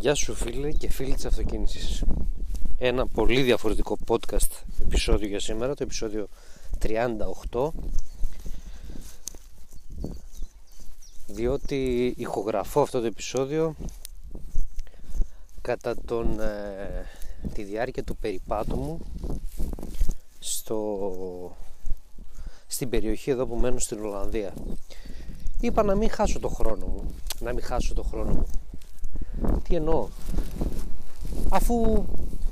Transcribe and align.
Γεια 0.00 0.14
σου 0.14 0.34
φίλε 0.34 0.72
και 0.72 0.90
φίλοι 0.90 1.14
της 1.14 1.24
αυτοκίνησης. 1.24 2.04
Ένα 2.78 3.06
πολύ 3.06 3.42
διαφορετικό 3.42 3.98
podcast 4.08 4.62
επεισόδιο 4.80 5.28
για 5.28 5.40
σήμερα 5.40 5.74
Το 5.74 5.82
επεισόδιο 5.82 6.28
38 7.50 7.68
Διότι 11.26 12.14
ηχογραφώ 12.16 12.80
αυτό 12.80 13.00
το 13.00 13.06
επεισόδιο 13.06 13.74
Κατά 15.60 15.96
τον, 16.04 16.40
ε, 16.40 17.06
τη 17.54 17.62
διάρκεια 17.62 18.04
του 18.04 18.16
περιπάτου 18.16 18.76
μου 18.76 19.00
στο, 20.38 21.56
Στην 22.66 22.88
περιοχή 22.88 23.30
εδώ 23.30 23.46
που 23.46 23.56
μένω 23.56 23.78
στην 23.78 24.04
Ολλανδία. 24.04 24.54
Είπα 25.60 25.82
να 25.82 25.94
μην 25.94 26.10
χάσω 26.10 26.38
το 26.40 26.48
χρόνο 26.48 26.86
μου 26.86 27.14
Να 27.40 27.52
μην 27.52 27.62
χάσω 27.62 27.94
το 27.94 28.02
χρόνο 28.02 28.32
μου 28.32 28.46
τι 29.68 29.74
εννοώ; 29.74 30.08
Αφού 31.48 32.04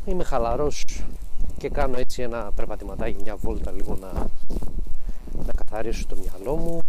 είμαι 0.07 0.25
χαλαρός 0.25 0.85
και 1.59 1.69
κάνω 1.69 1.99
έτσι 1.99 2.23
ένα 2.23 2.51
περπατηματάκι, 2.55 3.23
μια 3.23 3.37
βόλτα 3.37 3.71
λίγο 3.71 3.97
να, 4.01 4.13
να 5.47 5.53
καθαρίσω 5.57 6.07
το 6.07 6.17
μυαλό 6.17 6.57
μου, 6.57 6.81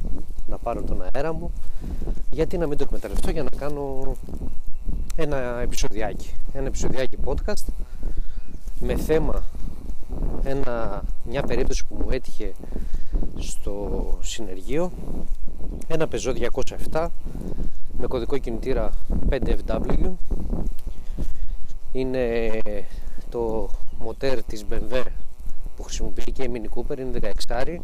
να 0.48 0.57
πάρω 0.57 0.81
τον 0.81 1.02
αέρα 1.02 1.34
μου, 1.34 1.52
γιατί 2.31 2.57
να 2.57 2.67
μην 2.67 2.77
το 2.77 2.84
εκμεταλλευτώ 2.84 3.31
για 3.31 3.43
να 3.43 3.49
κάνω 3.49 4.16
ένα 5.16 5.38
επεισοδιάκι, 5.38 6.34
ένα 6.54 6.68
επεισοδιάκι 6.68 7.18
podcast 7.26 7.66
με 8.79 8.95
θέμα 8.95 9.43
ένα, 10.43 11.04
μια 11.23 11.43
περίπτωση 11.43 11.85
που 11.85 11.95
μου 11.95 12.09
έτυχε 12.09 12.54
στο 13.38 14.18
συνεργείο 14.21 14.91
ένα 15.88 16.07
πεζό 16.07 16.34
207 16.91 17.07
με 17.99 18.08
κωδικό 18.08 18.38
κινητήρα 18.38 18.91
5FW 19.30 20.12
είναι 21.91 22.49
το 23.30 23.70
μοτέρ 23.99 24.43
της 24.43 24.65
BMW 24.70 25.04
που 25.76 25.84
χρησιμοποιεί 25.84 26.32
και 26.32 26.43
η 26.43 26.51
Mini 26.54 26.77
Cooper 26.77 26.99
είναι 26.99 27.20
16 27.48 27.77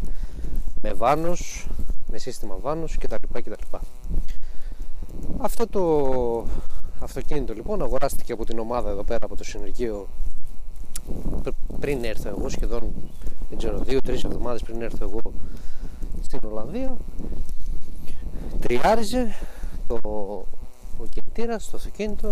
με 0.82 0.94
βάνος, 0.94 1.68
με 2.12 2.18
σύστημα 2.18 2.58
βάνος 2.62 2.98
κτλ. 2.98 3.16
κτλ. 3.32 3.78
Αυτό 5.38 5.68
το 5.68 6.48
αυτοκίνητο 7.00 7.54
λοιπόν 7.54 7.82
αγοράστηκε 7.82 8.34
από 8.34 8.46
την 8.46 8.60
ομάδα 8.60 8.90
εδώ 8.90 9.04
πέρα 9.04 9.26
από 9.26 9.36
το 9.36 9.44
συνεργείο 9.44 10.08
πριν 11.80 12.04
έρθω 12.04 12.30
εγώ 12.30 12.50
σχεδόν 12.50 12.94
δεν 13.50 13.58
ξέρω 13.58 13.78
δύο-τρεις 13.80 14.24
εβδομάδες 14.24 14.62
πριν 14.62 14.82
έρθω 14.82 15.06
εγώ 15.06 15.20
στην 16.22 16.40
Ολλανδία 16.44 16.98
τριάριζε 18.60 19.36
το, 19.88 20.00
ο 20.98 21.06
κινητήρας, 21.10 21.70
το 21.70 21.78
αυτοκίνητο. 21.78 22.30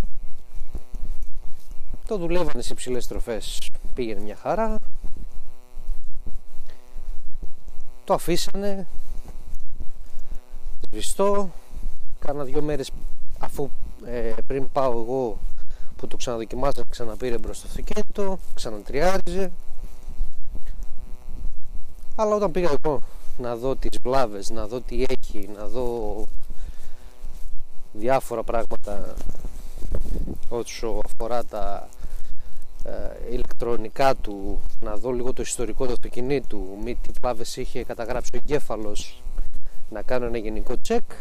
Το 2.07 2.17
δουλεύανε 2.17 2.61
σε 2.61 2.73
υψηλές 2.73 3.07
τροφές 3.07 3.69
πήγαινε 3.93 4.21
μια 4.21 4.35
χαρά. 4.35 4.75
Το 8.03 8.13
αφήσανε. 8.13 8.87
Σβηστό. 10.81 11.49
Κάνα 12.19 12.43
δυο 12.43 12.61
μέρες 12.61 12.91
αφού 13.39 13.69
ε, 14.05 14.33
πριν 14.47 14.71
πάω 14.71 14.91
εγώ 14.91 15.37
που 15.95 16.07
το 16.07 16.17
ξαναδοκιμάζα 16.17 16.83
ξαναπήρε 16.89 17.37
μπρος 17.37 17.61
το 17.61 17.67
αυτοκίνητο 17.67 18.37
ξανατριάριζε. 18.53 19.51
Αλλά 22.15 22.35
όταν 22.35 22.51
πήγα 22.51 22.75
εγώ 22.83 22.99
να 23.37 23.55
δω 23.55 23.75
τις 23.75 23.97
βλάβες, 24.01 24.49
να 24.49 24.67
δω 24.67 24.81
τι 24.81 25.05
έχει, 25.09 25.49
να 25.57 25.67
δω 25.67 26.23
διάφορα 27.93 28.43
πράγματα 28.43 29.13
όσο 30.49 31.01
αφορά 31.05 31.43
τα 31.43 31.89
ε, 32.83 33.31
ηλεκτρονικά 33.31 34.15
του, 34.15 34.61
να 34.79 34.95
δω 34.95 35.11
λίγο 35.11 35.33
το 35.33 35.41
ιστορικό 35.41 35.85
του 35.85 35.91
αυτοκινήτου, 35.91 36.77
μη 36.83 36.95
τι 36.95 37.09
πλάβες 37.21 37.57
είχε 37.57 37.83
καταγράψει 37.83 38.29
ο 38.33 38.39
εγκέφαλος, 38.43 39.23
να 39.89 40.01
κάνω 40.01 40.25
ένα 40.25 40.37
γενικό 40.37 40.73
check, 40.87 41.15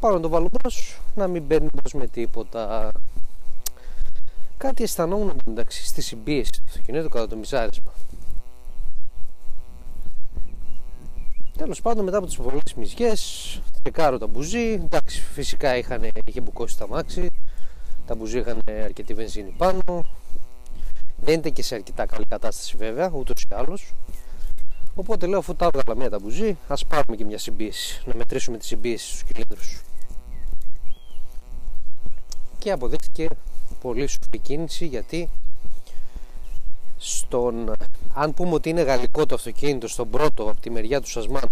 πάω 0.00 0.12
να 0.12 0.20
το 0.20 0.28
βάλω 0.28 0.48
μπρος, 0.52 1.00
να 1.14 1.26
μην 1.26 1.42
μπαίνει 1.42 1.68
μπρος 1.74 1.92
με 1.92 2.06
τίποτα. 2.06 2.92
Κάτι 4.56 4.82
αισθανόμουν 4.82 5.40
εντάξει 5.48 5.86
στη 5.86 6.02
συμπίεση 6.02 6.52
του 6.52 6.62
αυτοκινήτου 6.66 7.08
κατά 7.08 7.28
το 7.28 7.36
μισάρισμα. 7.36 7.92
Τέλος 11.56 11.80
πάντων 11.80 12.04
μετά 12.04 12.16
από 12.16 12.26
τις 12.26 12.36
πολλές 12.36 12.74
μυζιές 12.76 13.60
Τσεκάρω 13.82 14.18
τα 14.18 14.26
μπουζί. 14.26 14.72
Εντάξει 14.72 15.20
φυσικά 15.20 15.76
είχαν, 15.76 16.08
είχε 16.24 16.40
μπουκώσει 16.40 16.78
τα 16.78 16.88
μάξι. 16.88 17.30
Τα 18.06 18.14
μπουζί 18.14 18.38
είχαν 18.38 18.60
αρκετή 18.84 19.14
βενζίνη 19.14 19.54
πάνω. 19.56 20.04
Δεν 21.16 21.38
ήταν 21.38 21.52
και 21.52 21.62
σε 21.62 21.74
αρκετά 21.74 22.06
καλή 22.06 22.24
κατάσταση 22.28 22.76
βέβαια 22.76 23.10
Ούτως 23.14 23.42
ή 23.42 23.46
άλλως. 23.54 23.92
Οπότε 24.94 25.26
λέω 25.26 25.38
αφού 25.38 25.54
τα 25.54 25.70
έβγαλα 25.74 25.98
μία 25.98 26.10
τα 26.10 26.18
μπουζί 26.18 26.56
Ας 26.68 26.86
πάρουμε 26.86 27.16
και 27.16 27.24
μια 27.24 27.38
συμπίεση 27.38 28.02
Να 28.04 28.14
μετρήσουμε 28.14 28.58
τη 28.58 28.64
συμπίεση 28.64 29.06
στους 29.06 29.22
κυλίνδρους 29.22 29.82
Και 32.58 32.70
αποδείχθηκε 32.70 33.26
πολύ 33.80 34.06
σοφή 34.06 34.38
κίνηση 34.42 34.86
γιατί 34.86 35.30
στον, 36.96 37.72
αν 38.14 38.34
πούμε 38.34 38.54
ότι 38.54 38.68
είναι 38.68 38.82
γαλλικό 38.82 39.26
το 39.26 39.34
αυτοκίνητο 39.34 39.88
στον 39.88 40.10
πρώτο 40.10 40.50
από 40.50 40.60
τη 40.60 40.70
μεριά 40.70 41.00
του 41.00 41.10
Σασμάν 41.10 41.48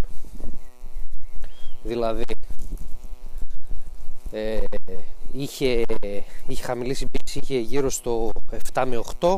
δηλαδή 1.83 2.25
ε, 4.31 4.59
είχε, 5.33 5.85
είχε 6.47 6.63
χαμηλή 6.63 6.95
συμπίεση 6.95 7.39
είχε 7.39 7.59
γύρω 7.59 7.91
στο 7.91 8.31
7 8.73 8.85
με 8.87 9.03
8 9.21 9.37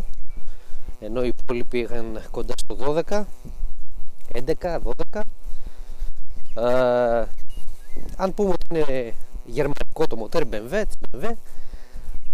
ενώ 1.00 1.24
οι 1.24 1.32
υπόλοιποι 1.38 1.78
είχαν 1.78 2.22
κοντά 2.30 2.54
στο 2.56 2.76
12 3.08 3.24
11, 4.32 4.78
12 5.12 5.20
ε, 6.54 7.26
αν 8.16 8.34
πούμε 8.34 8.48
ότι 8.48 8.66
είναι 8.70 9.14
γερμανικό 9.44 10.06
το 10.08 10.16
μοτέρ 10.16 10.42
BMW, 10.50 10.82
BMW 11.10 11.32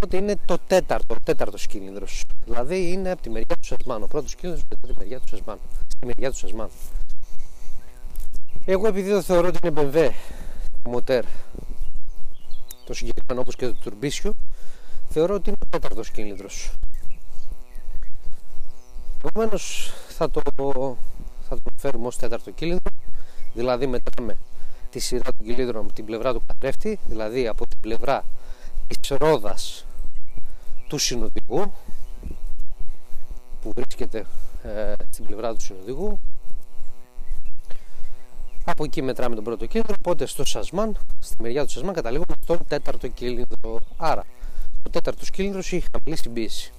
ότι 0.03 0.17
είναι 0.17 0.35
το 0.45 0.57
τέταρτο, 0.67 1.15
τέταρτο 1.23 1.57
κύλινδρο. 1.57 2.05
Δηλαδή 2.45 2.91
είναι 2.91 3.11
από 3.11 3.21
τη 3.21 3.29
μεριά 3.29 3.55
του 3.55 3.65
Σασμάν. 3.65 4.03
Ο 4.03 4.07
πρώτος 4.07 4.35
κύλινδρο 4.35 4.63
από 4.73 4.87
τη 4.87 4.93
μεριά 4.97 5.19
του 5.19 5.27
Σασμάν. 5.27 5.59
Στη 5.87 6.05
μεριά 6.05 6.31
του 6.31 6.37
Σασμάν. 6.37 6.69
Εγώ 8.65 8.87
επειδή 8.87 9.09
το 9.09 9.21
θεωρώ 9.21 9.47
ότι 9.47 9.67
είναι 9.67 9.81
BMW 9.81 10.09
το 10.83 10.89
μοτέρ 10.89 11.23
το 12.85 12.93
συγκεκριμένο 12.93 13.41
όπως 13.41 13.55
και 13.55 13.67
το 13.67 13.73
τουρμπίσιο 13.73 14.33
θεωρώ 15.09 15.35
ότι 15.35 15.49
είναι 15.49 15.57
ο 15.63 15.67
τέταρτος 15.69 16.09
κύλινδρος 16.09 16.73
Επομένως 19.25 19.93
θα 20.07 20.29
το, 20.29 20.41
θα 21.47 21.55
το 21.55 21.71
φέρουμε 21.75 22.07
ως 22.07 22.17
τέταρτο 22.17 22.51
κύλινδρο 22.51 22.91
δηλαδή 23.53 23.87
μετράμε 23.87 24.37
τη 24.89 24.99
σειρά 24.99 25.23
των 25.37 25.45
κύλινδρων 25.45 25.83
από 25.83 25.93
την 25.93 26.05
πλευρά 26.05 26.33
του 26.33 26.41
καθρέφτη 26.45 26.99
δηλαδή 27.05 27.47
από 27.47 27.67
την 27.67 27.79
πλευρά 27.79 28.25
της 28.87 29.09
ρόδας 29.17 29.85
του 30.91 30.97
συνοδηγού 30.97 31.73
που 33.61 33.71
βρίσκεται 33.75 34.25
ε, 34.63 34.93
στην 35.09 35.25
πλευρά 35.25 35.53
του 35.53 35.61
συνοδηγού. 35.61 36.19
Από 38.65 38.83
εκεί 38.83 39.01
μετράμε 39.01 39.35
τον 39.35 39.43
πρώτο 39.43 39.65
κίνητρο 39.65 39.93
οπότε 39.99 40.25
στο 40.25 40.45
Σασμάν, 40.45 40.97
στη 41.19 41.35
μεριά 41.41 41.65
του 41.65 41.71
Σασμάν 41.71 41.93
καταλήγουμε 41.93 42.33
στον 42.41 42.59
τέταρτο 42.67 43.07
κύλινδρο 43.07 43.79
άρα 43.97 44.25
ο 44.87 44.89
τέταρτος 44.89 45.29
κύλινδρος 45.29 45.73
έχει 45.73 45.85
χαμηλή 45.91 46.21
συμπίεση. 46.21 46.73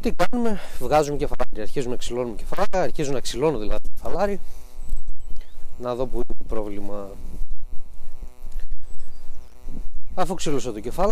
Τι 0.00 0.12
κάνουμε, 0.12 0.60
βγάζουμε 0.78 1.16
κεφαλάρι, 1.16 1.60
αρχίζουμε 1.60 1.92
να 1.92 1.98
ξυλώνουμε 1.98 2.36
κεφαλάρι, 2.36 2.88
αρχίζω 2.88 3.12
να 3.12 3.20
ξυλώνω 3.20 3.58
δηλαδή 3.58 3.88
κεφαλάρι. 3.94 4.40
Να 5.78 5.94
δω 5.94 6.06
που 6.06 6.14
είναι 6.14 6.34
το 6.38 6.44
πρόβλημα 6.48 7.10
Αφού 10.20 10.34
ξύλωσα 10.34 10.72
το 10.72 10.80
κεφάλι, 10.80 11.10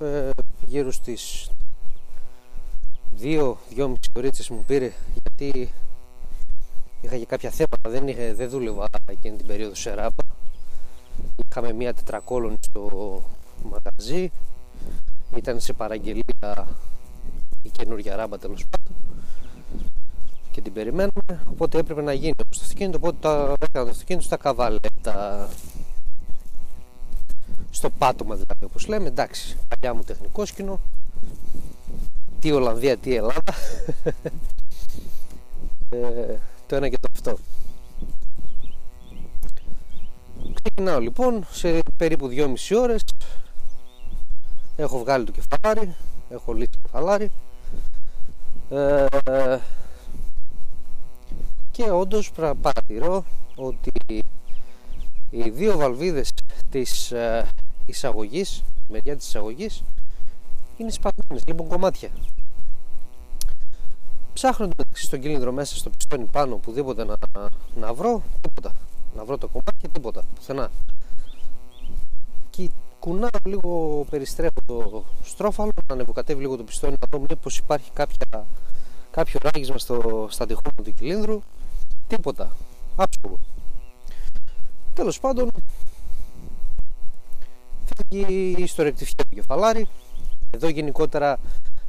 ε, 0.00 0.30
γύρω 0.66 0.92
στις 0.92 1.50
2-2,5 3.20 3.92
ωρίτσες 4.16 4.48
μου 4.48 4.64
πήρε 4.66 4.92
γιατί 5.12 5.72
είχα 7.00 7.16
και 7.16 7.26
κάποια 7.26 7.50
θέματα, 7.50 7.90
δεν, 7.90 8.08
είχε, 8.08 8.34
δεν 8.34 8.48
δούλευα 8.48 8.86
εκείνη 9.06 9.36
την 9.36 9.46
περίοδο 9.46 9.74
σε 9.74 9.94
ράπα. 9.94 10.24
Είχαμε 11.48 11.72
μία 11.72 11.94
τετρακόλωνη 11.94 12.56
στο 12.60 13.22
μαγαζί, 13.62 14.30
ήταν 15.36 15.60
σε 15.60 15.72
παραγγελία 15.72 16.68
η 17.62 17.70
καινούργια 17.70 18.16
ράμπα 18.16 18.38
τέλος 18.38 18.64
πάντων 18.70 18.96
και 20.50 20.60
την 20.60 20.72
περιμένουμε, 20.72 21.44
οπότε 21.50 21.78
έπρεπε 21.78 22.02
να 22.02 22.12
γίνει 22.12 22.34
το 22.34 22.44
αυτοκίνητο, 22.52 22.96
οπότε 22.96 23.16
τα 23.20 23.54
έκανα 23.60 23.84
το 23.84 23.90
αυτοκίνητο 23.90 24.24
στα 24.24 24.36
καβάλετα 24.36 25.48
στο 27.88 27.96
πάτωμα 27.98 28.34
δηλαδή 28.34 28.64
όπως 28.64 28.86
λέμε. 28.86 29.06
Εντάξει 29.08 29.56
παλιά 29.68 29.94
μου 29.94 30.02
τεχνικό 30.02 30.44
σκηνό. 30.44 30.80
Τι 32.38 32.52
Ολλανδία 32.52 32.96
τι 32.96 33.14
Ελλάδα. 33.14 33.42
Ε, 35.90 36.36
το 36.66 36.76
ένα 36.76 36.88
και 36.88 36.98
το 36.98 37.08
αυτό. 37.14 37.38
Ξεκινάω 40.62 41.00
λοιπόν 41.00 41.46
σε 41.50 41.78
περίπου 41.96 42.28
2,5 42.30 42.54
ώρες. 42.76 43.02
Έχω 44.76 44.98
βγάλει 44.98 45.24
το 45.24 45.32
κεφαλάρι 45.32 45.94
Έχω 46.28 46.52
λύσει 46.52 46.70
το 46.70 46.78
κεφαλάρι. 46.82 47.30
Ε, 48.70 49.06
Και 51.70 51.90
όντως 51.90 52.30
παρατηρώ 52.60 53.24
ότι 53.56 53.92
οι 55.30 55.50
δύο 55.50 55.76
βαλβίδες 55.76 56.32
της 56.70 57.12
ε, 57.88 57.90
εισαγωγής 57.90 58.62
μεριά 58.88 59.16
της 59.16 59.26
εισαγωγής 59.26 59.82
είναι 60.76 60.90
σπασμένες, 60.90 61.42
λοιπόν 61.46 61.68
κομμάτια. 61.68 62.10
Ψάχνω 64.32 64.68
το 64.68 64.84
στον 64.92 65.20
κύλινδρο 65.20 65.52
μέσα 65.52 65.76
στο 65.76 65.90
πιστόνι 65.90 66.24
πάνω 66.24 66.54
οπουδήποτε 66.54 67.04
να, 67.04 67.16
να 67.76 67.94
βρω 67.94 68.22
τίποτα. 68.40 68.72
Να 69.14 69.24
βρω 69.24 69.38
το 69.38 69.48
κομμάτι 69.48 69.88
τίποτα 69.92 70.22
πουθενά. 70.34 70.70
Και 72.50 72.70
κουνάω 72.98 73.28
λίγο 73.44 74.04
περιστρέφω 74.10 74.60
το 74.66 75.04
στρόφαλο 75.22 75.70
να 75.86 75.94
ανεβοκατεύει 75.94 76.40
λίγο 76.40 76.56
το 76.56 76.64
πιστόνι 76.64 76.94
να 77.00 77.18
δω 77.18 77.26
μήπως 77.28 77.58
υπάρχει 77.58 77.90
κάποια, 77.92 78.46
κάποιο 79.10 79.40
ράγισμα 79.42 79.78
στο, 79.78 80.26
στα 80.30 80.46
τυχόνα 80.46 80.82
του 80.84 80.94
κυλίνδρου. 80.94 81.40
Τίποτα. 82.06 82.50
Άψογο. 82.96 83.38
Τέλος 84.94 85.20
πάντων 85.20 85.50
φεύγει 87.98 88.66
στο 88.66 88.82
ρεκτιφιέ 88.82 89.14
του 89.28 89.34
κεφαλάρι 89.34 89.86
εδώ 90.50 90.68
γενικότερα 90.68 91.38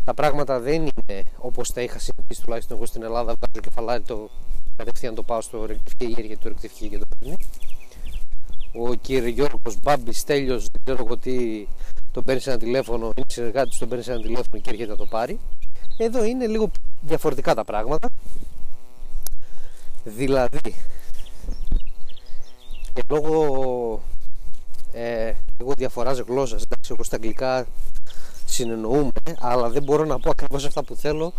τα 0.03 0.13
πράγματα 0.13 0.59
δεν 0.59 0.81
είναι 0.81 1.23
όπως 1.38 1.73
τα 1.73 1.81
είχα 1.81 2.00
συνηθίσει 2.00 2.41
τουλάχιστον 2.41 2.77
εγώ 2.77 2.85
στην 2.85 3.03
Ελλάδα 3.03 3.33
βγάζω 3.33 3.67
κεφαλάρι 3.69 4.03
το 4.03 4.29
κατευθείαν 4.75 5.15
το 5.15 5.23
πάω 5.23 5.41
στο 5.41 5.65
ρεκτιφιέ 5.65 6.07
ή 6.07 6.15
έρχεται 6.17 6.39
το 6.44 6.47
ρεκτιφιέ 6.47 6.88
και 6.88 6.97
το 6.97 7.06
παίρνει 7.19 7.35
ο 8.73 8.94
κύριε 8.94 9.29
Γιώργος 9.29 9.79
Μπάμπης 9.81 10.23
τέλειος 10.23 10.61
δεν 10.61 10.81
ξέρω 10.83 11.03
εγώ 11.06 11.17
τι 11.17 11.67
τον 12.11 12.23
παίρνεις 12.23 12.44
σε 12.44 12.50
ένα 12.50 12.59
τηλέφωνο 12.59 13.06
είναι 13.06 13.25
συνεργάτης 13.27 13.77
τον 13.77 13.88
παίρνεις 13.88 14.06
σε 14.06 14.11
ένα 14.11 14.21
τηλέφωνο 14.21 14.61
και 14.61 14.69
έρχεται 14.69 14.91
να 14.91 14.95
το 14.95 15.06
πάρει. 15.06 15.39
Εδώ 15.97 16.23
είναι 16.23 16.47
λίγο 16.47 16.71
διαφορετικά 17.01 17.56
τα 17.56 17.63
πράγματα. 17.63 18.09
Δηλαδή 20.03 20.59
και 22.94 23.01
λόγω 23.09 24.01
ε, 24.91 25.33
λίγο 25.57 25.74
διαφοράς 25.77 26.19
γλώσσας 26.19 26.63
εντάξει 26.63 26.91
εγώ 26.94 27.03
στα 27.03 27.15
αγγλικά 27.15 27.68
συνεννοούμε 28.45 29.12
αλλά 29.39 29.69
δεν 29.69 29.83
μπορώ 29.83 30.06
να 30.06 30.19
πω 30.19 30.30
ακριβώς 30.30 30.65
αυτά 30.65 30.83
που 30.83 30.95
θέλω 30.95 31.33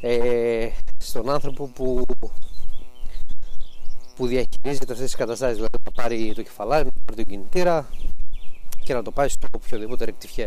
ε, 0.00 0.68
στον 0.98 1.30
άνθρωπο 1.30 1.66
που 1.66 2.04
που 4.16 4.26
διαχειρίζεται 4.26 4.92
αυτές 4.92 4.98
τις 4.98 5.14
καταστάσεις. 5.14 5.56
Δηλαδή 5.56 5.76
να 5.84 6.02
πάρει 6.02 6.32
το 6.34 6.42
κεφαλάρι, 6.42 6.84
να 6.84 6.90
πάρει 7.04 7.16
τον 7.16 7.24
κινητήρα 7.24 7.88
και 8.84 8.94
να 8.94 9.02
το 9.02 9.10
πάει 9.10 9.28
στο 9.28 9.46
οποιοδήποτε 9.52 10.04
ρεκτιφιέ 10.04 10.46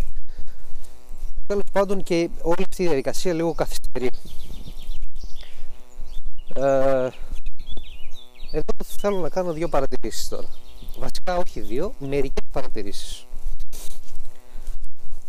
τέλος 1.46 1.66
πάντων 1.72 2.04
και 2.04 2.30
όλη 2.42 2.66
αυτή 2.70 2.84
η 2.84 2.86
διαδικασία 2.86 3.34
λίγο 3.34 3.54
καθυστερεί. 3.54 4.10
Ε, 6.56 7.10
εδώ 8.52 8.74
θέλω 9.00 9.20
να 9.20 9.30
κάνω 9.30 9.54
δύο 9.54 9.68
παρατηρήσεις 9.68 10.28
τώρα 10.28 10.48
βασικά 11.00 11.38
όχι 11.38 11.62
δύο, 11.62 11.94
μερικές 12.00 12.44
παρατηρήσεις. 12.52 13.26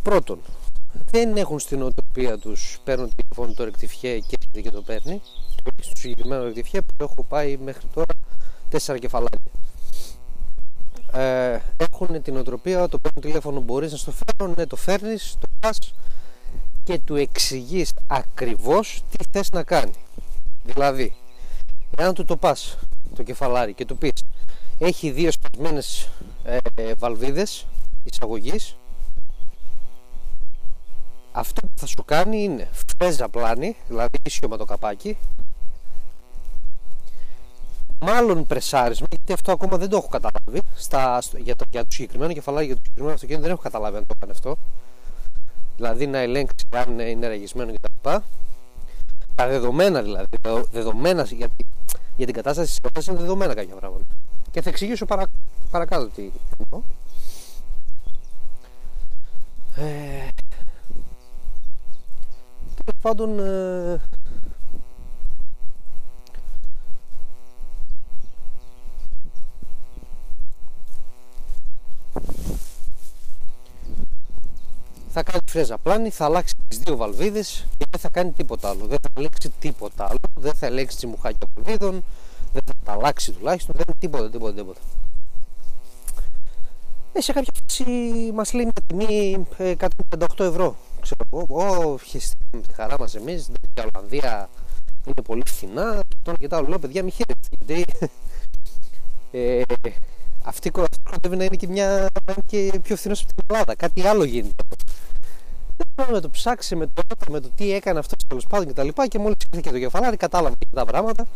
Πρώτον 0.01 0.39
δεν 1.11 1.37
έχουν 1.37 1.59
στην 1.59 1.81
οτροπία 1.81 2.37
τους 2.37 2.79
παίρνουν 2.83 3.11
τηλεφώνο 3.15 3.53
το 3.53 3.63
ρεκτιφιέ 3.63 4.19
και 4.19 4.37
έρχεται 4.39 4.61
και 4.61 4.75
το 4.75 4.81
παίρνει. 4.81 5.21
Στο 5.81 5.99
συγκεκριμένο 5.99 6.43
ρεκτιφιέ 6.43 6.81
που 6.81 7.03
έχω 7.03 7.23
πάει 7.23 7.57
μέχρι 7.57 7.87
τώρα 7.93 8.13
τέσσερα 8.69 8.97
κεφαλάκια. 8.97 9.51
Ε, 11.13 11.59
έχουν 11.77 12.21
την 12.21 12.37
οτροπία 12.37 12.87
το 12.87 12.99
παίρνουν 12.99 13.21
τηλέφωνο 13.21 13.59
μπορείς 13.59 13.91
να 13.91 13.97
στο 13.97 14.11
φέρω 14.11 14.53
ναι 14.57 14.65
το 14.65 14.75
φέρνεις, 14.75 15.35
το 15.39 15.47
πας 15.59 15.77
και 16.83 16.99
του 17.05 17.15
εξηγείς 17.15 17.93
ακριβώς 18.07 19.03
τι 19.09 19.25
θες 19.31 19.49
να 19.51 19.63
κάνει. 19.63 19.93
Δηλαδή 20.63 21.15
εάν 21.97 22.13
του 22.13 22.23
το 22.23 22.37
πας 22.37 22.77
το 23.15 23.23
κεφαλάρι 23.23 23.73
και 23.73 23.85
του 23.85 23.97
πεις 23.97 24.11
έχει 24.77 25.11
δύο 25.11 25.31
σπασμένες 25.31 26.09
ε, 26.43 26.93
βαλβίδες 26.97 27.65
εισαγωγής. 28.03 28.75
Αυτό 31.31 31.61
που 31.61 31.73
θα 31.75 31.85
σου 31.85 32.03
κάνει 32.05 32.43
είναι 32.43 32.69
φρέζα 32.97 33.29
πλάνη 33.29 33.75
δηλαδή 33.87 34.17
ίσιο 34.23 34.47
το 34.47 34.65
καπάκι. 34.65 35.17
Μάλλον 37.99 38.45
πρεσάρισμα 38.45 39.07
γιατί 39.09 39.33
αυτό 39.33 39.51
ακόμα 39.51 39.77
δεν 39.77 39.89
το 39.89 39.97
έχω 39.97 40.07
καταλάβει. 40.07 40.61
Στα, 40.75 41.21
για, 41.37 41.55
το, 41.55 41.65
για 41.69 41.81
το 41.81 41.91
συγκεκριμένο 41.91 42.33
κεφαλάκι 42.33 42.65
για 42.65 42.75
το 42.75 42.81
συγκεκριμένο 42.81 43.13
αυτοκίνητο 43.13 43.43
δεν 43.43 43.51
έχω 43.51 43.61
καταλάβει 43.61 43.97
αν 43.97 44.05
το 44.05 44.15
κάνει 44.19 44.31
αυτό. 44.31 44.57
Δηλαδή 45.75 46.07
να 46.07 46.17
ελέγξει 46.17 46.65
αν 46.69 46.99
είναι 46.99 47.27
ραγισμένο 47.27 47.73
κτλ 47.73 48.09
τα 49.35 49.47
δεδομένα 49.47 50.01
δηλαδή 50.01 50.37
δεδομένα 50.71 51.23
για, 51.23 51.47
για 52.15 52.25
την 52.25 52.35
κατάσταση 52.35 52.67
της 52.67 52.77
υπόθεσης 52.77 53.07
είναι 53.07 53.19
δεδομένα 53.19 53.53
κάποια 53.53 53.75
πράγματα 53.75 54.05
και 54.55 54.61
θα 54.61 54.69
εξηγήσω 54.69 55.05
παρα, 55.05 55.23
παρακάτω 55.71 56.07
τι 56.07 56.31
εννοώ. 56.63 56.83
Ε, 59.75 60.27
τέλος 62.75 63.01
πάντων 63.01 63.39
ε, 63.39 64.01
θα 75.09 75.23
κάνει 75.23 75.41
φρέζα 75.49 75.77
πλάνη, 75.77 76.09
θα 76.09 76.25
αλλάξει 76.25 76.53
τις 76.67 76.77
δύο 76.77 76.95
βαλβίδες 76.95 77.65
και 77.77 77.85
δεν 77.89 77.99
θα 77.99 78.09
κάνει 78.09 78.31
τίποτα 78.31 78.69
άλλο. 78.69 78.85
Δεν 78.85 78.97
θα 79.01 79.09
αλλάξει 79.13 79.51
τίποτα 79.59 80.05
άλλο, 80.05 80.19
δεν 80.33 80.53
θα 80.53 80.65
ελέγξει 80.65 80.97
τη 80.97 81.07
μουχάκια 81.07 81.47
βαλβίδων, 81.55 82.03
δεν 82.55 82.63
θα 82.65 82.73
τα 82.83 82.91
αλλάξει 82.91 83.31
τουλάχιστον, 83.31 83.75
δεν 83.77 83.95
τίποτα, 83.99 84.29
τίποτα, 84.29 84.53
τίποτα. 84.53 84.79
Ε, 87.13 87.21
σε 87.21 87.33
κάποια 87.33 87.53
φάση 87.59 87.83
μας 88.33 88.53
λέει 88.53 88.63
μια 88.63 88.73
τιμή 88.87 89.45
158 89.57 90.39
ε, 90.39 90.45
ευρώ. 90.45 90.75
Ξέρω 91.01 91.23
εγώ, 91.33 91.91
όχι 91.93 92.19
με 92.51 92.59
τη 92.61 92.73
χαρά 92.73 92.95
μας 92.99 93.15
εμείς, 93.15 93.47
η 93.47 93.81
Ολλανδία 93.93 94.49
είναι 95.05 95.21
πολύ 95.23 95.43
φθηνά. 95.45 95.99
Τώρα 96.23 96.37
κοιτάω, 96.37 96.61
λέω 96.61 96.79
παιδιά, 96.79 97.03
μη 97.03 97.11
χαίρετε. 97.11 97.47
Γιατί 97.49 97.85
ε, 99.31 99.61
αυτή 100.43 100.69
κοντεύει 100.69 101.35
να 101.35 101.43
είναι 101.43 101.55
και, 101.55 101.67
μια, 101.67 102.07
και 102.45 102.79
πιο 102.83 102.95
φθηνός 102.95 103.21
από 103.21 103.33
την 103.33 103.43
Ελλάδα. 103.47 103.75
Κάτι 103.75 104.07
άλλο 104.07 104.23
γίνεται. 104.23 104.63
Δεν 105.77 105.87
μπορώ 105.95 106.11
να 106.11 106.21
το 106.21 106.29
ψάξει 106.29 106.75
με 106.75 106.87
το, 106.87 107.01
με 107.29 107.39
το 107.39 107.49
τι 107.55 107.73
έκανε 107.73 107.99
αυτός 107.99 108.17
τέλος 108.27 108.45
πάντων 108.47 108.67
και 108.67 108.73
τα 108.73 108.83
λοιπά 108.83 109.07
και 109.07 109.19
μόλις 109.19 109.37
ήρθε 109.45 109.61
και 109.61 109.71
το 109.71 109.79
κεφαλάρι 109.79 110.17
κατάλαβα 110.17 110.55
και 110.55 110.65
τα 110.73 110.85
πράγματα 110.85 111.27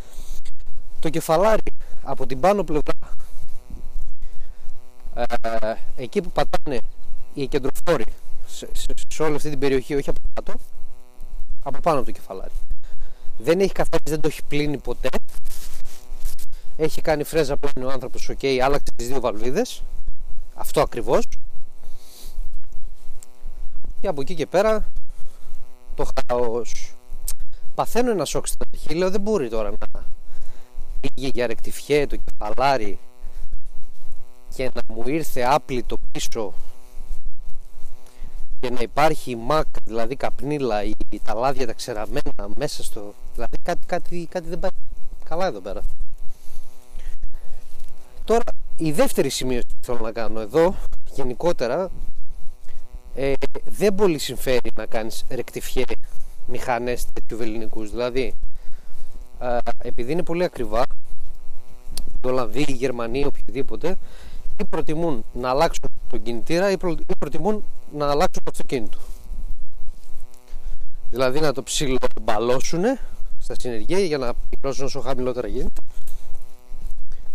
το 1.00 1.10
κεφαλάρι 1.10 1.62
από 2.03 2.25
την 2.25 2.39
πάνω 2.39 2.63
πλευρά 2.63 2.94
ε, 5.13 5.74
εκεί 5.96 6.22
που 6.22 6.32
πατάνε 6.32 6.79
οι 7.34 7.48
κεντροφόροι 7.48 8.06
σε, 8.48 8.68
σε, 8.74 8.94
σε, 9.08 9.24
όλη 9.24 9.36
αυτή 9.36 9.50
την 9.50 9.60
περιοχή 9.60 9.96
όχι 9.96 10.10
από 10.10 10.20
κάτω 10.34 10.60
από 11.63 11.79
πάνω 11.79 11.98
από 11.98 12.06
το 12.06 12.12
κεφαλάρι. 12.12 12.51
Δεν 13.38 13.60
έχει 13.60 13.72
καθαρίσει, 13.72 14.10
δεν 14.10 14.22
το 14.22 14.27
έχει 14.27 14.44
πλύνει 14.48 14.77
ποτέ. 14.77 15.10
Έχει 16.77 17.01
κάνει 17.01 17.24
φρέζα 17.24 17.58
πλάνη 17.58 17.89
ο 17.89 17.94
άνθρωπος 17.94 18.29
ok, 18.32 18.58
άλλαξε 18.58 18.91
τις 18.96 19.08
δύο 19.08 19.20
βαλβίδες. 19.20 19.84
Αυτό 20.53 20.82
ακριβώς. 20.82 21.25
Και 24.00 24.08
από 24.08 24.22
εκεί 24.22 24.36
και 24.36 24.48
πέρα 24.48 24.86
το 25.96 26.08
χάος. 26.27 26.94
Παθαίνω 27.75 28.12
ένα 28.12 28.25
σοκ 28.25 28.48
στην 28.48 28.60
αρχή 28.74 28.94
λέω 28.94 29.10
δεν 29.10 29.22
μπορεί 29.22 29.50
τώρα 29.50 29.70
να 29.70 29.88
πήγε 31.20 31.32
για 31.34 31.48
ρεκτιφιέ 31.48 32.08
το 32.08 32.16
κεφαλάρι 32.16 33.00
και 34.56 34.72
να 34.74 34.96
μου 34.96 35.04
ήρθε 35.08 35.44
άπλητο 35.44 35.98
πίσω 36.12 36.54
και 38.60 38.70
να 38.70 38.82
υπάρχει 38.82 39.36
μάκ, 39.36 39.66
δηλαδή 39.84 40.16
καπνίλα 40.16 40.84
ή 40.84 40.94
τα 41.24 41.34
λάδια 41.34 41.66
τα 41.66 41.74
ξεραμένα 41.74 42.50
μέσα 42.58 42.84
στο... 42.84 43.14
Δηλαδή 43.34 43.58
κάτι, 43.64 43.86
κάτι, 43.86 44.28
κάτι 44.30 44.50
δεν 44.50 44.60
πάει 44.60 44.70
καλά 45.24 45.46
εδώ 45.46 45.60
πέρα. 45.60 45.82
Τώρα 48.24 48.44
η 48.76 48.92
δεύτερη 48.92 49.30
σημείωση 49.30 49.68
που 49.68 49.86
θέλω 49.86 50.00
να 50.00 50.12
κάνω 50.12 50.40
εδώ 50.40 50.76
γενικότερα 51.14 51.92
ε, 53.16 53.34
δεν 53.66 53.96
πολύ 53.96 54.18
συμφέρει 54.18 54.72
να 54.76 54.86
κάνεις 54.86 55.26
ρεκτιφιέ 55.30 55.84
μηχανές 56.46 57.06
τέτοιου 57.14 57.38
βεληνικούς 57.38 57.90
δηλαδή 57.90 58.34
επειδή 59.78 60.12
είναι 60.12 60.24
πολύ 60.24 60.44
ακριβά 60.44 60.82
οι 60.82 60.88
Ολλανδοί, 62.24 62.66
οι 62.68 62.72
Γερμανοί, 62.72 63.26
οποιοδήποτε 63.26 63.98
ή 64.58 64.66
προτιμούν 64.66 65.26
να 65.34 65.50
αλλάξουν 65.50 65.90
τον 66.10 66.22
κινητήρα 66.22 66.72
ή, 66.72 66.78
προτιμούν 67.20 67.64
να 67.92 68.10
αλλάξουν 68.10 68.44
το 68.44 68.52
αυτοκίνητο 68.52 68.98
δηλαδή 71.10 71.40
να 71.40 71.54
το 71.54 71.64
ψιλομπαλώσουν 71.64 72.84
στα 73.38 73.56
συνεργεία 73.60 74.00
για 74.00 74.18
να 74.18 74.34
πληρώσουν 74.34 74.86
όσο 74.86 75.00
χαμηλότερα 75.00 75.48
γίνεται 75.48 75.82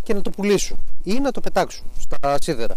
και 0.03 0.14
να 0.14 0.21
το 0.21 0.31
πουλήσουν 0.31 0.79
ή 1.03 1.19
να 1.19 1.31
το 1.31 1.41
πετάξουν 1.41 1.87
στα 1.99 2.37
σίδερα. 2.41 2.76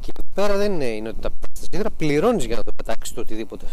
Και 0.00 0.12
εδώ 0.18 0.28
πέρα 0.34 0.56
δεν 0.56 0.80
είναι, 0.80 1.08
ότι 1.08 1.20
τα 1.20 1.30
πετάξεις 1.30 1.58
στα 1.58 1.66
σίδερα, 1.70 1.90
πληρώνεις 1.90 2.44
για 2.44 2.56
να 2.56 2.62
το 2.62 2.72
πετάξεις 2.72 3.14
το 3.14 3.20
οτιδήποτε. 3.20 3.66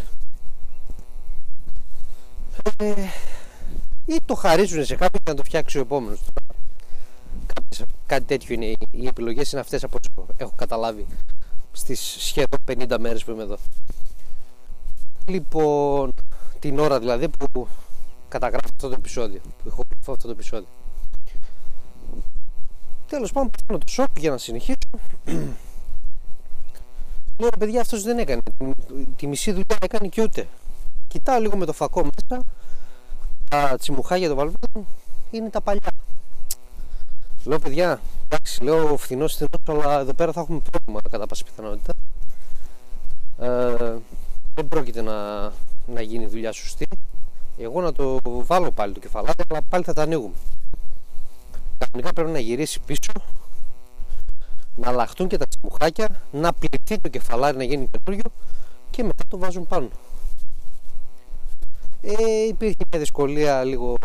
Ε, 2.78 2.94
ή 4.06 4.16
το 4.24 4.34
χαρίζουν 4.34 4.84
σε 4.84 4.96
κάποιον 4.96 5.20
για 5.24 5.32
να 5.32 5.34
το 5.34 5.44
φτιάξει 5.44 5.78
ο 5.78 5.80
επόμενος. 5.80 6.20
Κάτι 8.06 8.24
τέτοιο 8.24 8.54
είναι. 8.54 8.72
Οι 8.90 9.06
επιλογές 9.06 9.52
είναι 9.52 9.60
αυτές 9.60 9.84
από 9.84 9.98
όσο 10.00 10.26
έχω 10.36 10.52
καταλάβει 10.56 11.06
στις 11.72 12.16
σχεδόν 12.18 12.58
50 12.66 12.96
μέρες 13.00 13.24
που 13.24 13.30
είμαι 13.30 13.42
εδώ. 13.42 13.56
Λοιπόν, 15.26 16.12
την 16.58 16.78
ώρα 16.78 16.98
δηλαδή 16.98 17.28
που 17.28 17.68
καταγράφω 18.28 18.66
αυτό 18.74 18.88
το 18.88 18.94
επεισόδιο, 18.98 19.40
που 19.40 19.68
έχω 19.68 19.82
αυτό 20.00 20.26
το 20.26 20.30
επεισόδιο. 20.30 20.68
Τέλος 23.06 23.32
πάντων, 23.32 23.50
πάνω 23.66 23.78
το 23.78 23.92
σοκ 23.92 24.18
για 24.18 24.30
να 24.30 24.38
συνεχίσω. 24.38 24.76
Λέω, 27.38 27.48
παιδιά, 27.58 27.80
αυτός 27.80 28.02
δεν 28.02 28.18
έκανε. 28.18 28.42
Τη 29.16 29.26
μισή 29.26 29.50
δουλειά 29.50 29.76
έκανε 29.80 30.08
και 30.08 30.22
ούτε. 30.22 30.48
Κοιτάω 31.08 31.40
λίγο 31.40 31.56
με 31.56 31.64
το 31.64 31.72
φακό 31.72 32.02
μέσα. 32.02 32.44
Τα 33.50 33.76
τσιμουχάγια 33.76 34.28
των 34.28 34.36
βαλβίδων 34.36 34.86
είναι 35.30 35.50
τα 35.50 35.60
παλιά. 35.60 35.90
Λέω, 37.44 37.58
παιδιά, 37.58 38.00
εντάξει, 38.24 38.62
λέω 38.62 38.96
φθηνός 38.96 39.32
φθηνό, 39.32 39.82
αλλά 39.82 40.00
εδώ 40.00 40.12
πέρα 40.12 40.32
θα 40.32 40.40
έχουμε 40.40 40.60
πρόβλημα 40.70 41.00
κατά 41.10 41.26
πάσα 41.26 41.44
πιθανότητα. 41.44 41.92
Ε, 43.38 43.96
δεν 44.54 44.68
πρόκειται 44.68 45.02
να, 45.02 45.42
να 45.86 46.00
γίνει 46.00 46.26
δουλειά 46.26 46.52
σωστή. 46.52 46.86
Εγώ 47.58 47.80
να 47.80 47.92
το 47.92 48.18
βάλω 48.22 48.70
πάλι 48.70 48.92
το 48.92 49.00
κεφαλάκι, 49.00 49.42
αλλά 49.48 49.60
πάλι 49.68 49.84
θα 49.84 49.92
τα 49.92 50.02
ανοίγουμε. 50.02 50.34
Κανονικά 51.78 52.12
πρέπει 52.12 52.30
να 52.30 52.38
γυρίσει 52.38 52.80
πίσω, 52.80 53.12
να 54.74 54.88
αλλάχτούν 54.88 55.28
και 55.28 55.36
τα 55.36 55.46
τσιμουχάκια, 55.46 56.20
να 56.32 56.52
πληθεί 56.52 57.00
το 57.00 57.08
κεφαλάρι 57.08 57.56
να 57.56 57.64
γίνει 57.64 57.88
καινούριο 57.88 58.30
και 58.90 59.02
μετά 59.02 59.24
το 59.28 59.38
βάζουν 59.38 59.66
πάνω. 59.66 59.88
Ε, 62.00 62.46
υπήρχε 62.48 62.84
μια 62.90 63.00
δυσκολία 63.00 63.64
λίγο 63.64 63.96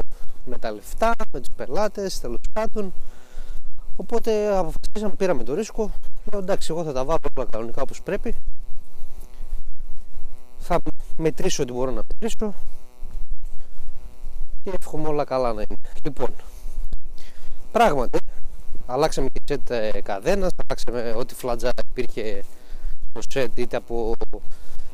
με 0.46 0.58
τα 0.58 0.72
λεφτά, 0.72 1.12
με 1.32 1.40
τους 1.40 1.50
πελάτες, 1.56 2.20
τέλος 2.20 2.42
πάντων. 2.54 2.94
Οπότε 4.02 4.58
αποφασίσαμε, 4.58 5.14
πήραμε 5.18 5.44
το 5.44 5.54
ρίσκο. 5.54 5.92
Λέω 6.32 6.42
εντάξει, 6.42 6.68
εγώ 6.72 6.84
θα 6.84 6.94
τα 6.94 7.06
βάλω 7.06 7.20
όλα 7.38 7.48
κανονικά 7.50 7.82
όπως 7.82 8.02
πρέπει. 8.02 8.36
Θα 10.58 10.80
μετρήσω 11.18 11.64
ό,τι 11.64 11.74
μπορώ 11.74 11.92
να 11.92 12.02
μετρήσω. 12.08 12.54
Και 14.64 14.72
εύχομαι 14.80 15.08
όλα 15.08 15.24
καλά 15.24 15.54
να 15.54 15.62
είναι. 15.70 15.80
Λοιπόν, 16.04 16.30
πράγματι, 17.72 18.20
αλλάξαμε 18.86 19.28
και 19.30 19.42
σετ 19.46 19.70
ε, 19.70 20.02
καδένας, 20.04 20.52
αλλάξαμε 20.66 21.14
ό,τι 21.18 21.36
φλατζά 21.36 21.72
υπήρχε 21.90 22.44
στο 23.10 23.22
σετ 23.28 23.58
είτε 23.58 23.78
από 23.78 24.14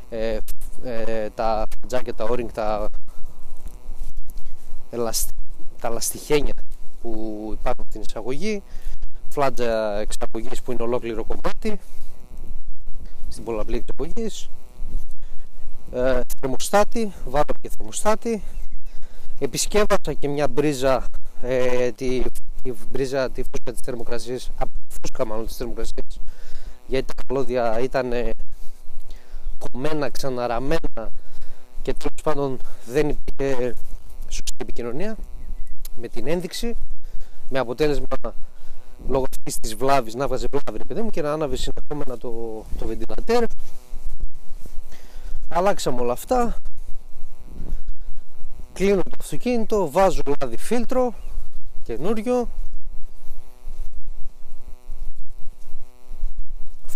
ε, 0.09 0.37
ε, 0.83 1.29
τα 1.29 1.67
φλατζάκια, 1.77 2.13
τα 2.13 2.23
όρινγκ, 2.23 2.49
τα, 2.49 2.87
τα 5.79 5.89
λαστιχένια 5.89 6.53
που 7.01 7.49
υπάρχουν 7.53 7.85
στην 7.89 8.01
εισαγωγή 8.01 8.63
φλάτζα 9.35 9.99
εξαγωγής 9.99 10.61
που 10.61 10.71
είναι 10.71 10.83
ολόκληρο 10.83 11.23
κομμάτι 11.23 11.79
στην 13.27 13.43
πολλαπλή 13.43 13.83
εξαγωγής. 13.87 14.49
Ε, 15.91 16.21
θερμοστάτη, 16.39 17.13
βάλω 17.25 17.53
και 17.61 17.69
θερμοστάτη. 17.77 18.43
Επισκέβασα 19.39 20.13
και 20.19 20.27
μια 20.27 20.47
μπρίζα 20.47 21.03
ε, 21.41 21.91
τη, 21.91 22.23
τη 22.63 22.73
μπρίζα 22.91 23.29
τη 23.29 23.43
φούσκα 23.43 23.71
της 23.71 23.81
θερμοκρασίας 23.83 24.51
φούσκα 24.87 25.25
μάλλον 25.25 25.45
της 25.45 25.55
θερμοκρασίας 25.55 26.19
γιατί 26.87 27.05
τα 27.05 27.23
καλώδια 27.27 27.79
ήταν 27.79 28.13
ε, 28.13 28.29
κομμένα, 29.57 30.09
ξαναραμένα 30.09 31.11
και 31.81 31.93
τέλος 31.93 32.21
πάντων 32.23 32.59
δεν 32.85 33.09
υπήρχε 33.09 33.73
σωστή 34.27 34.55
επικοινωνία 34.57 35.17
με 35.95 36.07
την 36.07 36.27
ένδειξη. 36.27 36.75
Με 37.49 37.59
αποτέλεσμα 37.59 38.05
λόγω 39.07 39.25
αυτή 39.29 39.59
της 39.59 39.75
βλάβης 39.75 40.15
να 40.15 40.27
βγάζει 40.27 40.45
βλάβη 40.51 40.85
παιδί 40.85 41.01
μου 41.01 41.09
και 41.09 41.21
να 41.21 41.33
άναβε 41.33 41.55
συνεχόμενα 41.55 42.17
το, 42.17 42.29
το 42.79 42.85
βεντιλατέρ 42.85 43.43
αλλάξαμε 45.49 46.01
όλα 46.01 46.13
αυτά. 46.13 46.55
Κλείνω 48.73 49.01
το 49.01 49.17
αυτοκίνητο 49.19 49.91
βάζω 49.91 50.21
λάδι 50.39 50.57
φίλτρο 50.57 51.13
καινούριο. 51.83 52.49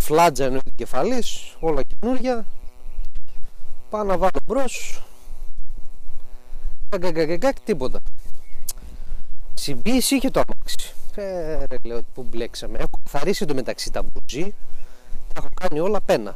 Φλάτζα 0.01 0.43
εννοείται 0.43 0.71
κεφαλής 0.75 1.57
όλα 1.59 1.81
καινούρια. 1.83 2.45
Πάω 3.89 4.03
να 4.03 4.17
βάλω 4.17 4.39
μπρος. 4.45 5.03
Γκαγκαγκαγκακ 6.97 7.59
τίποτα. 7.59 7.99
Συμπίεση 9.53 10.15
είχε 10.15 10.29
το 10.29 10.41
αμάξι. 10.47 10.93
ε, 10.93 10.98
ρε, 11.67 11.77
λέω 11.83 12.01
που 12.13 12.23
μπλέξαμε. 12.23 12.77
Έχω 12.77 12.99
καθαρίσει 13.03 13.45
το 13.45 13.53
μεταξύ 13.53 13.91
τα 13.91 14.01
μπουζί. 14.01 14.53
Τα 15.33 15.33
έχω 15.35 15.47
κάνει 15.53 15.79
όλα 15.79 16.01
πένα. 16.01 16.35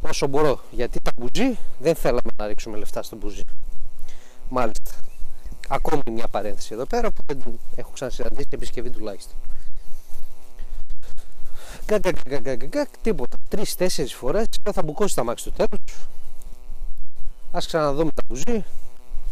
Όσο 0.00 0.26
μπορώ. 0.26 0.60
Γιατί 0.70 1.00
τα 1.02 1.10
μπουζί 1.16 1.58
δεν 1.78 1.94
θέλαμε 1.94 2.30
να 2.36 2.46
ρίξουμε 2.46 2.76
λεφτά 2.76 3.02
στο 3.02 3.16
μπουζί. 3.16 3.42
Μάλιστα. 4.48 4.90
Ακόμη 5.68 6.02
μια 6.10 6.28
παρένθεση 6.28 6.74
εδώ 6.74 6.84
πέρα 6.84 7.10
που 7.10 7.22
δεν 7.26 7.58
έχω 7.74 7.90
ξανασυναντήσει 7.90 8.48
επισκευή 8.50 8.90
τουλάχιστον. 8.90 9.36
Γκαγκαγκαγκαγκαγκ 11.86 12.86
τίποτα. 13.02 13.36
Τρει-τέσσερι 13.48 14.08
φορές 14.08 14.46
θα 14.72 14.82
μπουκώσει 14.82 15.14
τα 15.14 15.24
μάξι 15.24 15.44
του 15.44 15.52
τέλου. 15.52 15.82
Α 17.52 17.58
ξαναδούμε 17.58 18.10
τα 18.14 18.22
μπουζί. 18.26 18.64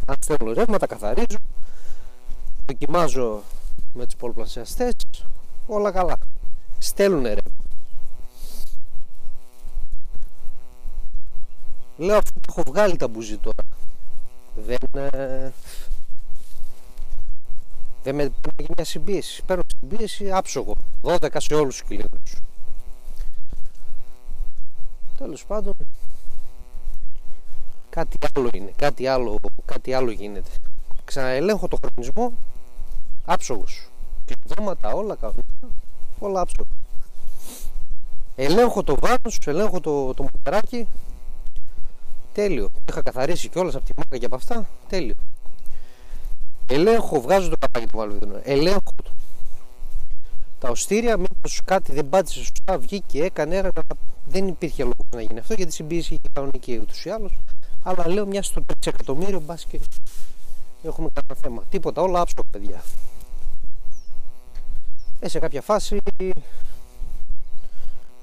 Αν 0.05 0.15
στέλνω 0.19 0.53
ρεύμα 0.53 0.77
τα 0.77 0.87
καθαρίζω. 0.87 1.37
Δοκιμάζω 2.65 3.41
με 3.93 4.05
τους 4.05 4.15
πολλαπλασιαστές 4.15 4.93
όλα 5.65 5.91
καλά. 5.91 6.17
Στέλνουν 6.77 7.23
ρεύμα 7.23 7.51
λέω 11.97 12.17
αφού 12.17 12.31
έχω 12.49 12.63
βγάλει 12.67 12.95
τα 12.95 13.07
μπουζί 13.07 13.37
τώρα 13.37 13.63
δεν 14.55 15.11
ε, 15.11 15.51
δεν 18.03 18.15
με 18.15 18.29
παίρνει 18.41 18.73
μια 18.75 18.85
συμπίεση. 18.85 19.43
Παίρνω 19.43 19.63
συμπίεση 19.79 20.31
άψογο. 20.31 20.73
12 21.01 21.27
σε 21.37 21.53
όλους 21.53 21.77
τους 21.77 21.87
κυλίνους 21.87 22.35
τέλος 25.17 25.45
πάντων 25.45 25.73
κάτι 27.89 28.17
άλλο 28.35 28.49
είναι 28.53 28.71
κάτι 28.75 29.07
άλλο, 29.07 29.35
κάτι 29.65 29.93
άλλο 29.93 30.11
γίνεται. 30.11 30.49
Ξαναελέγχω 31.03 31.67
το 31.67 31.77
χρονισμό 31.81 32.33
άψογος. 33.29 33.89
Κλειδώματα 34.25 34.91
όλα 34.93 35.15
κάνουν 35.15 35.43
όλα 36.19 36.41
άψογα. 36.41 36.69
Ελέγχω 38.35 38.83
το 38.83 38.95
βάρος 38.99 39.39
ελέγχω 39.45 39.79
το, 39.79 40.13
το 40.13 40.23
μοτεράκι 40.23 40.87
τέλειο. 42.33 42.67
Είχα 42.89 43.01
καθαρίσει 43.01 43.49
κιόλας 43.49 43.75
από 43.75 43.85
τη 43.85 43.91
μάκα 43.97 44.17
και 44.17 44.25
από 44.25 44.35
αυτά. 44.35 44.67
Τέλειο. 44.89 45.13
Ελέγχω 46.67 47.21
βγάζω 47.21 47.49
το 47.49 47.55
καπάκι 47.59 47.85
του 47.87 47.97
βαλβίδου 47.97 48.39
ελέγχω 48.43 48.93
το. 49.03 49.11
Τα 50.59 50.69
οστήρια 50.69 51.17
μήπως 51.17 51.61
κάτι 51.65 51.91
δεν 51.91 52.09
πάτησε 52.09 52.37
σωστά 52.37 52.77
βγήκε 52.77 53.23
έκανε 53.23 53.55
ένα 53.55 53.71
δεν 54.25 54.47
υπήρχε 54.47 54.83
λόγος 54.83 55.05
να 55.15 55.21
γίνει 55.21 55.39
αυτό 55.39 55.53
γιατί 55.53 55.71
η 55.71 55.73
συμπίεση 55.73 56.13
είχε 56.13 56.29
κανονική 56.33 56.79
ούτως 56.81 57.05
ή 57.05 57.09
άλλως. 57.09 57.37
Αλλά 57.83 58.07
λέω 58.07 58.25
μια 58.25 58.43
στο 58.43 58.61
3 58.67 58.87
εκατομμύριο 58.87 59.39
μπας 59.39 59.65
και 59.65 59.79
έχουμε 60.83 61.09
κανένα 61.13 61.41
θέμα. 61.41 61.63
Τίποτα 61.69 62.01
όλα 62.01 62.19
άψογα 62.19 62.47
παιδιά 62.51 62.81
ε, 65.19 65.29
σε 65.29 65.39
κάποια 65.39 65.61
φάση 65.61 65.97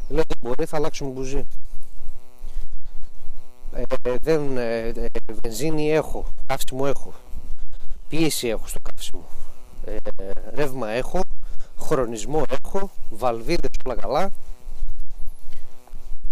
λέω 0.09 0.23
δεν 0.29 0.39
μπορεί 0.41 0.65
θα 0.65 0.77
αλλάξουμε 0.77 1.11
μπουζί. 1.11 1.45
Ε, 3.75 3.83
δεν, 4.21 4.57
ε, 4.57 4.89
ε, 4.89 5.09
βενζίνη 5.43 5.91
έχω 5.91 6.27
καύσιμο 6.47 6.85
έχω 6.87 7.13
πίεση 8.09 8.49
έχω 8.49 8.67
στο 8.67 8.81
καύσιμο. 8.81 9.25
Ε, 9.85 9.97
ρεύμα 10.55 10.89
έχω 10.89 11.21
χρονισμό 11.79 12.43
έχω 12.63 12.91
βαλβίδες 13.11 13.71
όλα 13.85 13.95
καλά. 13.95 14.31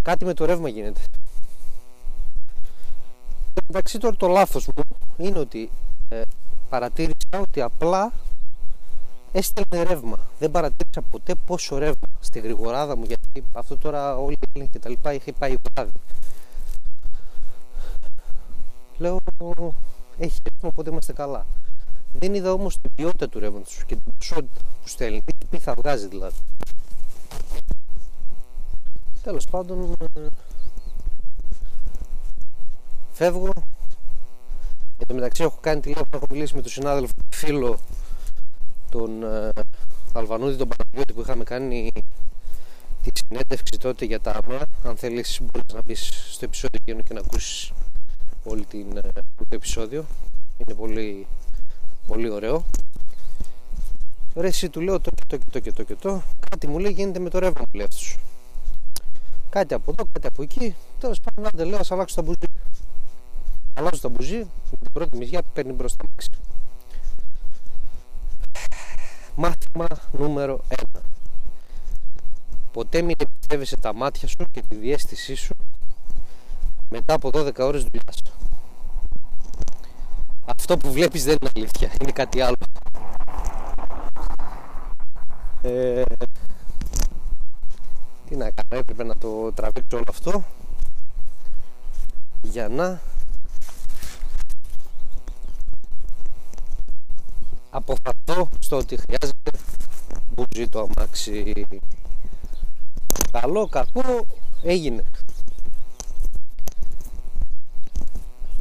Κάτι 0.01 0.25
με 0.25 0.33
το 0.33 0.45
ρεύμα 0.45 0.69
γίνεται. 0.69 1.01
Εντάξει 3.69 3.99
τώρα 3.99 4.15
το 4.15 4.27
λάθος 4.27 4.67
μου 4.67 4.83
είναι 5.17 5.39
ότι 5.39 5.71
ε, 6.09 6.21
παρατήρησα 6.69 7.39
ότι 7.41 7.61
απλά 7.61 8.11
έστελνε 9.33 9.83
ρεύμα. 9.83 10.17
Δεν 10.39 10.51
παρατήρησα 10.51 11.01
ποτέ 11.01 11.35
πόσο 11.45 11.77
ρεύμα 11.77 12.07
στη 12.19 12.39
γρηγοράδα 12.39 12.97
μου 12.97 13.03
γιατί 13.03 13.43
αυτό 13.53 13.77
τώρα 13.77 14.17
όλοι 14.17 14.37
οι 14.53 14.67
και 14.67 14.79
τα 14.79 14.89
λοιπά 14.89 15.13
είχε 15.13 15.31
πάει 15.31 15.55
βράδυ. 15.73 15.91
Λέω 18.97 19.19
έχει 20.17 20.39
ρεύμα 20.43 20.69
οπότε 20.69 20.89
είμαστε 20.89 21.13
καλά. 21.13 21.45
Δεν 22.11 22.33
είδα 22.33 22.51
όμως 22.51 22.77
την 22.81 22.91
ποιότητα 22.95 23.29
του 23.29 23.39
ρεύματος 23.39 23.83
και 23.85 23.95
την 23.95 24.13
ποσότητα 24.17 24.61
που 24.81 24.87
στέλνει. 24.87 25.21
Τι 25.49 25.57
θα 25.59 25.73
βγάζει 25.77 26.07
δηλαδή. 26.07 26.37
Τέλος 29.23 29.45
πάντων, 29.45 29.95
ε, 30.15 30.27
φεύγω. 33.11 33.49
Εν 34.97 35.07
τω 35.07 35.13
μεταξύ 35.13 35.43
έχω 35.43 35.57
κάνει 35.61 35.81
τηλέφωνο, 35.81 36.07
έχω 36.13 36.25
μιλήσει 36.29 36.55
με 36.55 36.61
τον 36.61 36.71
συνάδελφο 36.71 37.13
φίλο 37.29 37.79
τον 38.93 39.23
ε, 39.23 39.51
Αλβανούδη 40.13 40.55
τον 40.57 40.67
Παναγιώτη 40.67 41.13
που 41.13 41.21
είχαμε 41.21 41.43
κάνει 41.43 41.91
τη 43.01 43.09
συνέντευξη 43.13 43.77
τότε 43.79 44.05
για 44.05 44.19
τα 44.19 44.31
ΑΜΑ. 44.43 44.59
Αν 44.83 44.95
θέλεις 44.95 45.39
μπορείς 45.41 45.73
να 45.73 45.81
μπεις 45.85 46.31
στο 46.31 46.45
επεισόδιο 46.45 47.01
και 47.03 47.13
να 47.13 47.19
ακούσεις 47.19 47.71
όλη 48.43 48.65
την, 48.65 48.97
ε, 48.97 49.01
το 49.37 49.45
επεισόδιο. 49.49 50.05
Είναι 50.57 50.73
πολύ, 50.73 51.27
πολύ 52.07 52.29
ωραίο. 52.29 52.65
Ρε 54.35 54.47
εσύ 54.47 54.69
του 54.69 54.81
λέω 54.81 54.99
το 54.99 55.11
και 55.11 55.23
το 55.27 55.37
και 55.37 55.49
το 55.51 55.59
και 55.59 55.71
το 55.71 55.83
και 55.83 55.95
το. 55.95 56.21
Κάτι 56.49 56.67
μου 56.67 56.79
λέει 56.79 56.91
γίνεται 56.91 57.19
με 57.19 57.29
το 57.29 57.39
ρεύμα 57.39 57.61
μου 57.61 57.73
λέει 57.73 57.85
αυτός. 57.85 58.17
Κάτι 59.49 59.73
από 59.73 59.91
εδώ, 59.91 60.09
κάτι 60.11 60.27
από 60.27 60.41
εκεί. 60.43 60.75
Τέλος 60.99 61.19
πάντων, 61.19 61.51
άντε 61.53 61.63
λέω, 61.63 61.79
ας 61.79 61.91
αλλάξω 61.91 62.15
τα 62.15 62.21
μπουζί. 62.21 62.37
Αλλάζω 63.73 64.01
τα 64.01 64.09
μπουζί, 64.09 64.37
με 64.37 64.77
την 64.79 64.91
πρώτη 64.93 65.17
μυζιά 65.17 65.41
παίρνει 65.53 65.71
μπροστά 65.71 66.03
μάξι. 66.09 66.29
Μάθημα 69.35 69.87
νούμερο 70.11 70.61
1. 70.67 70.99
Ποτέ 72.71 73.01
μην 73.01 73.15
εμπιστεύεσαι 73.17 73.77
τα 73.77 73.93
μάτια 73.93 74.27
σου 74.27 74.45
και 74.51 74.63
τη 74.69 74.75
διέστησή 74.75 75.35
σου 75.35 75.55
μετά 76.89 77.13
από 77.13 77.29
12 77.33 77.59
ώρες 77.59 77.83
δουλειάς. 77.83 78.21
Αυτό 80.45 80.77
που 80.77 80.91
βλέπεις 80.91 81.23
δεν 81.23 81.37
είναι 81.41 81.51
αλήθεια, 81.55 81.91
είναι 82.01 82.11
κάτι 82.11 82.41
άλλο. 82.41 82.55
Ε, 85.61 86.03
τι 88.25 88.35
να 88.35 88.51
κάνω, 88.51 88.81
έπρεπε 88.81 89.03
να 89.03 89.15
το 89.15 89.51
τραβήξω 89.51 89.97
όλο 89.97 90.05
αυτό 90.09 90.43
για 92.41 92.67
να 92.67 93.01
αποφαθώ 97.73 98.47
στο 98.59 98.77
ότι 98.77 98.97
χρειάζεται 98.97 99.51
μπουζί 100.33 100.67
το 100.69 100.87
αμάξι. 100.89 101.67
Καλό, 103.31 103.67
κακό, 103.67 104.25
έγινε. 104.61 105.03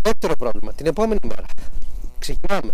Δεύτερο 0.03 0.37
πρόβλημα, 0.37 0.73
την 0.73 0.87
επόμενη 0.87 1.21
μέρα. 1.29 1.47
Ξεκινάμε. 2.19 2.73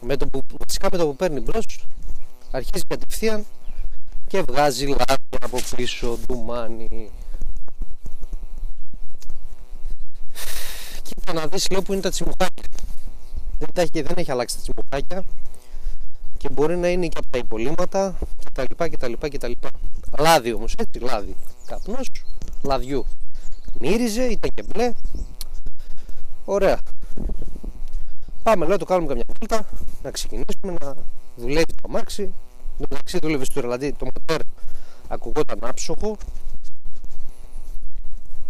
Με 0.00 0.16
το 0.16 0.26
που, 0.26 0.40
βασικά 0.58 0.88
με 0.92 0.98
το 0.98 1.06
που 1.06 1.16
παίρνει 1.16 1.40
μπρος 1.40 1.86
αρχίζει 2.50 2.84
κατευθείαν 2.84 3.44
και 4.26 4.42
βγάζει 4.42 4.86
λάδι 4.86 5.38
από 5.40 5.58
πίσω, 5.76 6.18
ντουμάνι 6.26 7.10
να 11.32 11.46
δεις 11.46 11.68
λέω 11.70 11.82
που 11.82 11.92
είναι 11.92 12.02
τα 12.02 12.10
τσιμουχάκια 12.10 12.64
δεν, 13.58 13.68
τα 13.74 13.80
έχει, 13.80 14.02
δεν 14.02 14.14
έχει 14.16 14.30
αλλάξει 14.30 14.56
τα 14.56 14.62
τσιμουχάκια 14.62 15.24
και 16.36 16.48
μπορεί 16.52 16.76
να 16.76 16.88
είναι 16.88 17.06
και 17.06 17.18
από 17.18 17.26
τα 17.30 17.38
υπολείμματα 17.38 18.18
κτλ 18.44 18.86
κτλ 18.88 19.46
λοιπά 19.48 19.70
λάδι 20.18 20.52
όμως 20.52 20.74
έτσι 20.78 20.98
λάδι. 20.98 21.36
Καπνός 21.66 22.08
λαδιού. 22.62 23.06
Μύριζε 23.80 24.24
ήταν 24.24 24.50
και 24.54 24.62
μπλε. 24.62 24.90
Ωραία. 26.44 26.78
Πάμε 28.42 28.66
λέω 28.66 28.76
το 28.76 28.84
κάνουμε 28.84 29.08
καμιά 29.08 29.24
βόλτα 29.38 29.68
να 30.02 30.10
ξεκινήσουμε 30.10 30.76
να 30.80 30.94
δουλεύει 31.36 31.74
το 31.74 31.82
αμάξι. 31.88 32.34
Το 32.78 32.84
μεταξύ 32.88 33.18
δούλευε 33.22 33.44
στο 33.44 33.60
δηλαδή 33.60 33.92
το 33.92 34.04
μοτέρ 34.04 34.40
ακουγόταν 35.08 35.58
άψογο. 35.62 36.16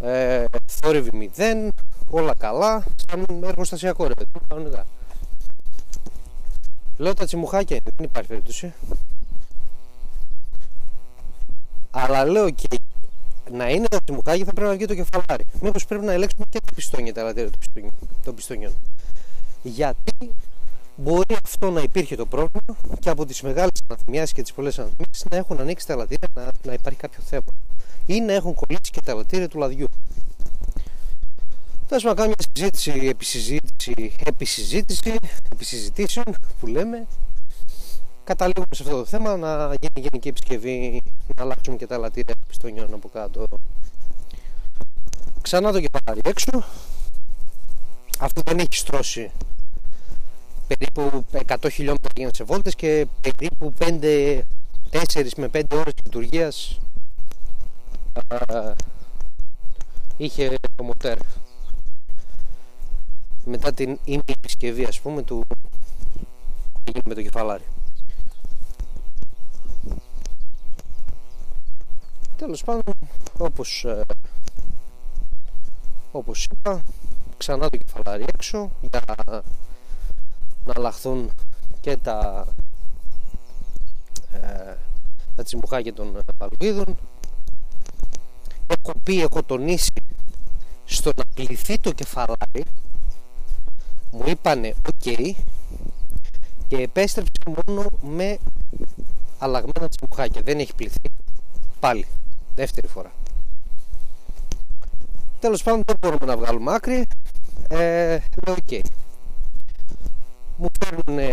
Ε, 0.00 0.44
θόρυβη 0.66 1.16
μηδέν 1.16 1.72
όλα 2.10 2.34
καλά 2.34 2.84
σαν 3.08 3.24
εργοστασιακό 3.44 4.06
ρε 4.06 4.14
παιδί 4.14 4.30
κανονικά. 4.48 4.86
Λέω 6.96 7.14
τα 7.14 7.24
τσιμουχάκια 7.24 7.76
είναι 7.76 7.90
δεν 7.96 8.04
υπάρχει 8.04 8.28
περίπτωση. 8.28 8.72
Αλλά 11.90 12.24
λέω 12.24 12.50
και 12.50 12.68
να 13.50 13.70
είναι 13.70 13.86
το 13.88 13.98
τσιμουχάκι 14.04 14.44
θα 14.44 14.52
πρέπει 14.52 14.68
να 14.68 14.74
βγει 14.74 14.86
το 14.86 14.94
κεφαλάρι. 14.94 15.44
Μήπως 15.60 15.84
πρέπει 15.84 16.04
να 16.04 16.12
ελέγξουμε 16.12 16.44
και 16.48 16.58
τα 16.64 16.74
πιστόνια 16.74 17.14
τα 17.14 17.20
ελαττήρια 17.20 17.50
των 18.24 18.34
πιστονιών 18.34 18.72
γιατί 19.62 20.30
μπορεί 20.96 21.36
αυτό 21.44 21.70
να 21.70 21.80
υπήρχε 21.80 22.16
το 22.16 22.26
πρόβλημα 22.26 22.76
και 23.00 23.10
από 23.10 23.26
τις 23.26 23.42
μεγάλες 23.42 23.82
αναθυμιάσεις 23.88 24.32
και 24.32 24.42
τις 24.42 24.52
πολλές 24.52 24.78
αναθυμιάσεις 24.78 25.24
να 25.30 25.36
έχουν 25.36 25.60
ανοίξει 25.60 25.86
τα 25.86 25.92
ελαττήρια 25.92 26.28
να, 26.34 26.50
να 26.62 26.72
υπάρχει 26.72 26.98
κάποιο 26.98 27.22
θέμα 27.22 27.52
ή 28.06 28.20
να 28.20 28.32
έχουν 28.32 28.54
κολλήσει 28.54 28.90
και 28.90 29.00
τα 29.00 29.12
ελαττήρια 29.12 29.48
του 29.48 29.58
λαδιού. 29.58 29.86
Θα 31.90 32.00
να 32.02 32.14
κάνω 32.14 32.26
μια 32.26 32.48
συζήτηση, 32.54 32.90
επισυζήτηση, 32.90 34.12
επισυζήτηση, 34.24 35.14
επισυζητήσεων 35.52 36.24
που 36.60 36.66
λέμε. 36.66 37.06
Καταλήγουμε 38.24 38.74
σε 38.74 38.82
αυτό 38.82 38.96
το 38.96 39.04
θέμα 39.04 39.36
να 39.36 39.66
γίνει 39.66 40.06
γενική 40.08 40.28
επισκευή, 40.28 41.00
να 41.36 41.42
αλλάξουμε 41.42 41.76
και 41.76 41.86
τα 41.86 41.94
ελαττήρια 41.94 42.34
πιστονιών 42.48 42.94
από 42.94 43.08
κάτω. 43.08 43.44
Ξανά 45.42 45.72
το 45.72 45.80
κεφάλι 45.80 46.20
έξω. 46.24 46.64
Αυτό 48.18 48.42
δεν 48.44 48.58
έχει 48.58 48.76
στρώσει 48.76 49.30
περίπου 50.66 51.24
100 51.46 51.56
χιλιόμετρα 51.70 52.10
γίνανε 52.14 52.34
σε 52.34 52.44
βόλτες 52.44 52.74
και 52.74 53.06
περίπου 53.20 53.72
5, 53.78 54.40
4 54.90 55.28
με 55.36 55.50
5 55.52 55.62
ώρες 55.72 55.92
λειτουργίας 56.04 56.80
είχε 60.16 60.54
το 60.76 60.84
μοτέρ 60.84 61.18
μετά 63.48 63.72
την 63.72 63.98
ήμι 64.04 64.20
επισκευή 64.26 64.84
ας 64.84 65.00
πούμε 65.00 65.22
του 65.22 65.44
έγινε 66.84 67.02
με 67.04 67.14
το 67.14 67.22
κεφαλάρι. 67.22 67.64
Τέλος 72.36 72.64
πάντων 72.64 72.94
όπως 73.38 73.84
ε, 73.84 74.04
όπως 76.12 76.44
είπα 76.44 76.82
ξανά 77.36 77.68
το 77.68 77.76
κεφαλάρι 77.76 78.24
έξω 78.34 78.70
για 78.80 79.02
να 80.64 80.72
αλλάχθουν 80.76 81.30
και 81.80 81.96
τα 81.96 82.46
ε, 84.32 84.76
τα 85.34 85.42
τσιμπουχάκια 85.42 85.92
των 85.92 86.18
παλουίδων. 86.36 86.98
Έχω 88.66 88.98
πει, 89.02 89.20
έχω 89.20 89.42
τονίσει 89.42 89.92
στο 90.84 91.12
να 91.16 91.24
πληθεί 91.34 91.78
το 91.78 91.92
κεφαλάρι 91.92 92.64
μου 94.10 94.24
είπανε 94.26 94.74
ok 94.82 95.32
και 96.68 96.76
επέστρεψε 96.76 97.40
μόνο 97.66 97.84
με 98.00 98.38
αλλαγμένα 99.38 99.88
τσιμπουχάκια. 99.88 100.42
Δεν 100.42 100.58
έχει 100.58 100.74
πληθεί. 100.74 101.10
Πάλι. 101.80 102.06
Δεύτερη 102.54 102.86
φορά. 102.86 103.12
Τέλος 105.40 105.62
πάντων 105.62 105.82
δεν 105.86 105.96
μπορούμε 106.00 106.26
να 106.26 106.36
βγάλουμε 106.36 106.74
άκρη. 106.74 107.06
Ε, 107.68 108.18
λέω 108.46 108.56
ok 108.66 108.80
μου 110.58 110.68
φέρνουν 110.80 111.32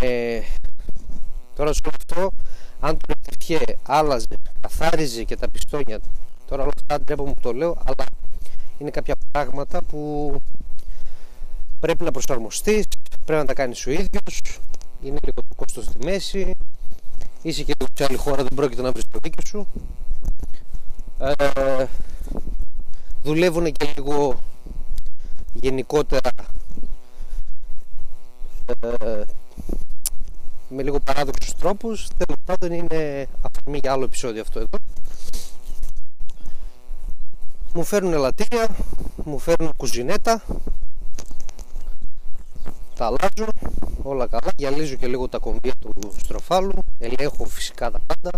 τώρα 1.56 1.74
σου 1.74 1.82
αυτό 2.00 2.32
αν 2.80 2.98
το 2.98 3.14
πετυχέ 3.24 3.78
άλλαζε, 3.84 4.26
καθάριζε 4.62 5.24
και 5.24 5.36
τα 5.36 5.50
πιστόνια 5.50 6.00
τώρα 6.46 6.62
όλα 6.64 6.72
αυτά 6.76 7.02
ντρέπω 7.02 7.26
μου 7.26 7.34
το 7.42 7.54
λέω 7.54 7.78
αλλά 7.86 8.06
είναι 8.78 8.90
κάποια 8.90 9.16
πράγματα 9.32 9.84
που 9.84 10.32
πρέπει 11.80 12.04
να 12.04 12.12
προσαρμοστείς 12.12 12.86
πρέπει 13.26 13.42
να 13.42 13.46
τα 13.46 13.54
κάνεις 13.54 13.86
ο 13.86 13.92
ίδιος 13.92 14.42
είναι 15.02 15.18
λίγο 15.24 15.42
το 15.50 15.56
κόστος 15.56 15.86
στη 15.86 16.06
μέση. 16.06 16.56
Είσαι 17.42 17.64
και 17.64 17.74
λίγο 17.80 17.92
σε 17.94 18.04
άλλη 18.04 18.18
χώρα 18.18 18.36
δεν 18.36 18.56
πρόκειται 18.56 18.82
να 18.82 18.92
βρεις 18.92 19.04
το 19.12 19.20
δίκιο 19.22 19.44
σου. 19.48 19.68
Ε, 21.18 21.86
δουλεύουν 23.24 23.72
και 23.72 23.94
λίγο 23.96 24.40
γενικότερα 25.54 26.30
ε, 28.80 29.22
με 30.70 30.84
λίγο 30.84 31.00
παράδοξους 31.00 31.56
τρόπους. 31.56 32.08
Τέλος 32.18 32.42
πάντων 32.46 32.72
είναι 32.72 33.28
αφορμή 33.42 33.80
για 33.82 33.92
άλλο 33.92 34.04
επεισόδιο 34.04 34.42
αυτό 34.42 34.60
εδώ. 34.60 34.78
Μου 37.74 37.84
φέρνουν 37.84 38.14
ελαττήρια 38.14 38.76
μου 39.24 39.40
φέρνουν 39.40 39.72
κουζινέτα 39.78 40.44
τα 42.96 43.06
αλλάζω 43.06 43.52
όλα 44.02 44.28
καλά. 44.28 44.52
Γυαλίζω 44.56 44.96
και 44.96 45.08
λίγο 45.08 45.28
τα 45.28 45.38
κομπία 45.38 45.74
του 45.80 45.94
στροφάλου. 46.18 46.74
Ελέγχω 47.00 47.46
φυσικά 47.46 47.92
τα 47.92 48.00
πάντα. 48.06 48.32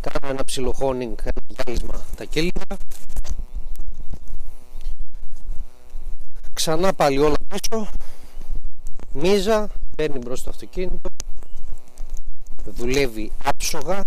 Κάνω 0.00 0.32
ένα 0.32 0.44
ψηλό 0.44 0.72
χόνινγκ 0.72 1.16
ένα 1.22 1.42
γυάλισμα 1.46 1.94
τα 2.16 2.24
κέλυβα 2.24 2.76
ξανά 6.60 6.92
πάλι 6.92 7.18
όλα 7.18 7.36
πίσω. 7.48 7.88
Μίζα 9.12 9.70
παίρνει 9.96 10.18
μπρος 10.18 10.42
το 10.42 10.50
αυτοκίνητο. 10.50 11.08
Δουλεύει 12.64 13.32
άψογα. 13.44 14.02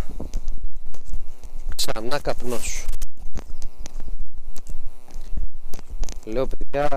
Ξανά 1.76 2.20
καπνός. 2.20 2.86
Λέω 6.26 6.48
παιδιά 6.48 6.88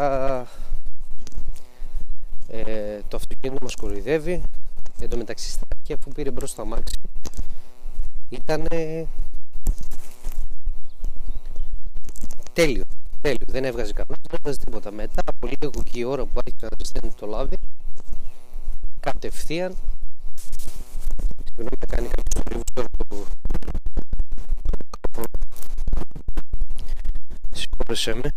ε, 2.49 3.01
το 3.09 3.17
αυτοκίνητο 3.17 3.59
μας 3.63 3.75
κοροϊδεύει. 3.75 4.43
Εν 5.01 5.09
τω 5.09 5.17
μεταξύ 5.17 5.51
στην 5.51 5.67
αρχή 5.77 5.93
αφού 5.93 6.11
πήρε 6.11 6.31
μπρος 6.31 6.55
το 6.55 6.63
αμάξι 6.63 6.95
ήταν 8.29 8.67
τέλειο, 12.53 12.85
τέλειο. 13.21 13.47
Δεν 13.47 13.65
έβγαζε 13.65 13.93
κανένας 13.93 14.19
δεν 14.23 14.39
έβγαζε 14.39 14.59
τίποτα. 14.59 14.91
Μετά 14.91 15.23
από 15.27 15.47
λίγο 15.47 16.11
ώρα 16.11 16.25
που 16.25 16.41
άρχισε 16.45 16.67
να 16.71 16.77
ζεσταίνει 16.79 17.13
το 17.13 17.27
λάδι 17.27 17.57
κατευθείαν 19.01 19.77
συγγνώμη 21.45 21.77
να 21.81 21.87
κάνει 21.97 22.09
κάποιος 22.09 22.45
θορύβους 22.45 22.71
τώρα 22.73 22.89
το 27.51 27.57
συγχώρεσέ 27.57 28.15
με. 28.15 28.33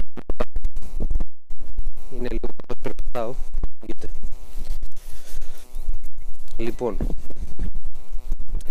Είναι 2.13 2.27
λίγο 2.29 2.47
που 2.67 2.75
περπατάω 2.81 3.33
λοιπόν. 6.59 6.97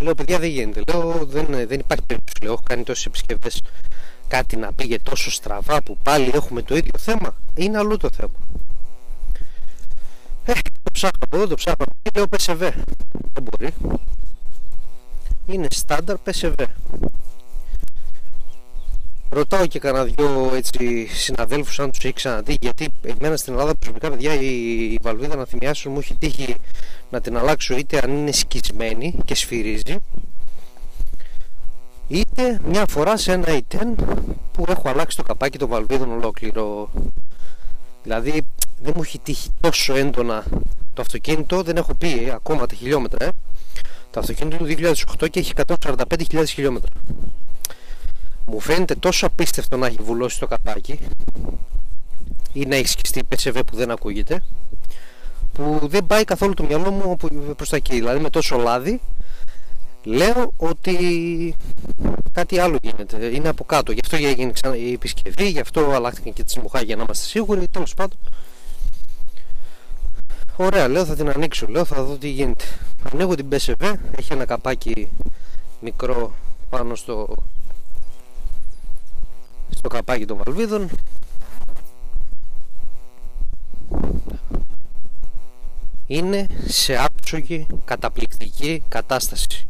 Λέω 0.01 0.15
παιδιά 0.15 0.39
δεν 0.39 0.49
γίνεται. 0.49 0.81
Λέω 0.93 1.25
δεν, 1.27 1.47
δεν 1.47 1.81
υπάρχει 1.81 2.05
περίπτωση. 2.07 2.43
Λέω 2.43 2.53
έχω 2.53 2.63
κάνει 2.65 2.83
τόσες 2.83 3.07
επισκευές. 3.07 3.63
Κάτι 4.29 4.57
να 4.57 4.73
πήγε 4.73 4.99
τόσο 5.03 5.31
στραβά 5.31 5.83
που 5.83 5.97
πάλι 6.03 6.31
έχουμε 6.35 6.63
το 6.63 6.77
ίδιο 6.77 6.93
θέμα. 6.99 7.35
Είναι 7.55 7.79
αλλού 7.79 7.97
το 7.97 8.09
θέμα. 8.17 8.39
Ε, 10.45 10.53
το 10.83 10.91
ψάχνω 10.93 11.19
από 11.25 11.37
εδώ, 11.37 11.47
το 11.47 11.55
ψάχνω 11.55 11.85
από 11.89 11.97
εκεί, 12.03 12.19
λέω 12.19 12.27
PSV. 12.31 12.73
Δεν 13.33 13.43
μπορεί. 13.43 13.75
Είναι 15.47 15.67
στάνταρ 15.71 16.17
PSV. 16.25 16.65
Ρωτάω 19.31 19.67
και 19.67 19.79
κανένα 19.79 20.05
δυο 20.05 20.53
έτσι, 20.55 21.07
συναδέλφους 21.07 21.79
αν 21.81 21.91
τους 21.91 22.05
έχει 22.05 22.13
ξαναδεί 22.13 22.57
γιατί 22.61 22.89
εμένα 23.03 23.37
στην 23.37 23.53
Ελλάδα 23.53 23.75
προσωπικά 23.75 24.11
παιδιά 24.11 24.35
η, 24.35 24.47
η 24.93 24.99
βαλβίδα 25.03 25.37
να 25.37 25.45
θυμιάσω 25.45 25.91
μου 25.91 25.99
έχει 25.99 26.15
τύχει 26.15 26.57
να 27.11 27.21
την 27.21 27.37
αλλάξω 27.37 27.77
είτε 27.77 28.01
αν 28.03 28.11
είναι 28.11 28.33
σκισμένη 28.33 29.15
και 29.25 29.35
σφυρίζει 29.35 29.97
είτε 32.09 32.61
μια 32.65 32.85
φορά 32.89 33.17
σε 33.17 33.33
ένα 33.33 33.47
E10 33.47 33.79
που 34.53 34.65
έχω 34.69 34.89
αλλάξει 34.89 35.17
το 35.17 35.23
καπάκι 35.23 35.59
των 35.59 35.69
βαλβίδων 35.69 36.13
ολόκληρο 36.13 36.91
δηλαδή 38.03 38.43
δεν 38.83 38.93
μου 38.97 39.03
έχει 39.03 39.19
τύχει 39.19 39.51
τόσο 39.61 39.97
έντονα 39.97 40.45
το 40.99 41.05
αυτοκίνητο, 41.05 41.63
δεν 41.63 41.77
έχω 41.77 41.95
πει 41.95 42.31
ακόμα 42.35 42.67
τα 42.67 42.75
χιλιόμετρα. 42.75 43.27
Ε. 43.27 43.29
Το 44.11 44.21
αυτοκίνητο 44.21 44.57
του 44.57 44.67
2008 45.21 45.31
και 45.31 45.39
έχει 45.39 45.53
145.000 45.67 46.45
χιλιόμετρα. 46.47 46.91
Μου 48.51 48.61
φαίνεται 48.61 48.95
τόσο 48.95 49.27
απίστευτο 49.27 49.77
να 49.77 49.87
έχει 49.87 49.99
βουλώσει 50.03 50.39
το 50.39 50.47
καπάκι 50.47 50.99
ή 52.53 52.67
να 52.67 52.77
έχει 52.77 52.87
σκιστεί 52.87 53.23
PSV 53.29 53.61
που 53.67 53.77
δεν 53.77 53.91
ακούγεται 53.91 54.43
που 55.53 55.81
δεν 55.83 56.07
πάει 56.07 56.25
καθόλου 56.25 56.55
το 56.55 56.65
μυαλό 56.65 56.91
μου 56.91 57.17
προς 57.57 57.69
τα 57.69 57.77
εκεί. 57.77 57.95
Δηλαδή 57.95 58.21
με 58.21 58.31
τόσο 58.31 58.57
λάδι 58.57 59.01
λέω 60.05 60.53
ότι 60.57 60.97
κάτι 62.33 62.59
άλλο 62.59 62.79
γίνεται. 62.83 63.27
Είναι 63.27 63.49
από 63.49 63.65
κάτω. 63.65 63.93
Γι' 63.93 64.01
αυτό 64.05 64.17
έγινε 64.17 64.53
ξανά 64.53 64.77
η 64.77 64.93
επισκευή, 64.93 65.49
γι' 65.49 65.61
αυτό 65.61 65.91
αλλάχθηκαν 65.91 66.33
και 66.33 66.45
τις 66.45 66.57
μουχάγια 66.59 66.97
να 66.97 67.03
είμαστε 67.03 67.27
σίγουροι. 67.27 67.69
Τέλος 67.69 67.95
πάντων 67.95 68.19
Ωραία, 70.57 70.89
λέω 70.89 71.05
θα 71.05 71.15
την 71.15 71.29
ανοίξω, 71.29 71.67
λέω 71.67 71.85
θα 71.85 72.03
δω 72.03 72.17
τι 72.17 72.29
γίνεται. 72.29 72.65
Ανοίγω 73.13 73.35
την 73.35 73.49
PSV, 73.51 73.95
έχει 74.19 74.33
ένα 74.33 74.45
καπάκι 74.45 75.09
μικρό 75.81 76.35
πάνω 76.71 76.95
στο, 76.95 77.35
στο 79.71 79.89
καπάκι 79.89 80.25
των 80.25 80.41
βαλβίδων. 80.45 80.89
Είναι 86.07 86.47
σε 86.67 86.97
άψογη, 86.97 87.67
καταπληκτική 87.85 88.83
κατάσταση. 88.89 89.69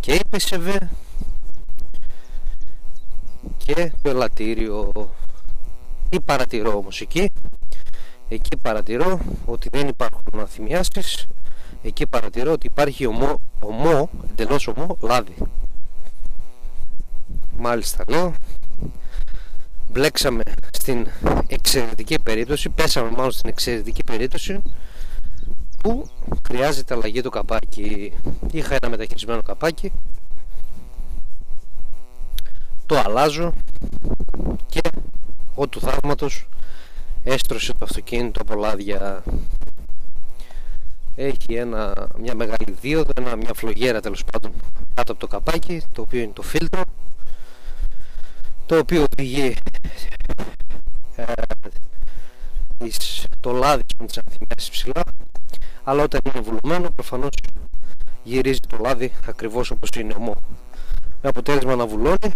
Και 0.00 0.12
η 0.12 0.20
PSV 0.30 0.76
και 3.56 3.92
το 4.02 4.10
ελαττήριο. 4.10 4.92
Τι 6.08 6.20
παρατηρώ 6.20 6.76
όμως 6.76 7.00
εκεί; 7.00 7.30
Εκεί 8.32 8.56
παρατηρώ 8.56 9.20
ότι 9.46 9.68
δεν 9.72 9.88
υπάρχουν 9.88 10.40
αθυμιάσεις 10.40 11.26
εκεί 11.82 12.06
παρατηρώ 12.06 12.52
ότι 12.52 12.66
υπάρχει 12.66 13.06
ομό, 13.06 13.34
ομό 13.60 14.10
εντελώς 14.30 14.68
ομό 14.68 14.96
λάδι 15.00 15.34
μάλιστα 17.56 18.04
λέω 18.08 18.34
μπλέξαμε 19.90 20.42
στην 20.72 21.06
εξαιρετική 21.46 22.18
περίπτωση 22.22 22.68
πέσαμε 22.68 23.10
μάλλον 23.10 23.30
στην 23.30 23.48
εξαιρετική 23.48 24.04
περίπτωση 24.04 24.62
που 25.82 26.10
χρειάζεται 26.48 26.94
αλλαγή 26.94 27.20
το 27.20 27.30
καπάκι. 27.30 28.12
Είχα 28.50 28.76
ένα 28.80 28.90
μεταχειρισμένο 28.90 29.42
καπάκι 29.42 29.92
το 32.86 32.98
αλλάζω 32.98 33.52
και 34.66 34.80
ο 35.54 35.68
του 35.68 35.80
θαύματος 35.80 36.48
έστρωσε 37.24 37.72
το 37.72 37.78
αυτοκίνητο 37.80 38.40
από 38.40 38.54
λάδια. 38.54 39.22
Έχει 41.14 41.54
ένα, 41.54 42.08
μια 42.20 42.34
μεγάλη 42.34 42.76
δίωδο, 42.80 43.10
ένα, 43.16 43.36
μια 43.36 43.54
φλογέρα 43.54 44.00
τέλος 44.00 44.24
πάντων 44.32 44.52
κάτω 44.94 45.12
από 45.12 45.20
το 45.20 45.26
καπάκι 45.26 45.82
το 45.92 46.00
οποίο 46.02 46.20
είναι 46.20 46.32
το 46.32 46.42
φίλτρο 46.42 46.82
το 48.70 48.78
οποίο 48.78 49.06
οδηγεί 49.12 49.54
ε, 51.16 51.32
το 53.40 53.52
λάδι 53.52 53.82
με 53.98 54.06
τις 54.06 54.18
ανθυμιάσεις 54.18 54.70
ψηλά 54.70 55.02
αλλά 55.84 56.02
όταν 56.02 56.20
είναι 56.24 56.40
βουλωμένο 56.40 56.90
προφανώς 56.90 57.30
γυρίζει 58.22 58.58
το 58.68 58.76
λάδι 58.80 59.12
ακριβώς 59.26 59.70
όπως 59.70 59.88
είναι 59.96 60.14
ομό. 60.16 60.36
Με 61.22 61.28
αποτέλεσμα 61.28 61.74
να 61.74 61.86
βουλώνει 61.86 62.34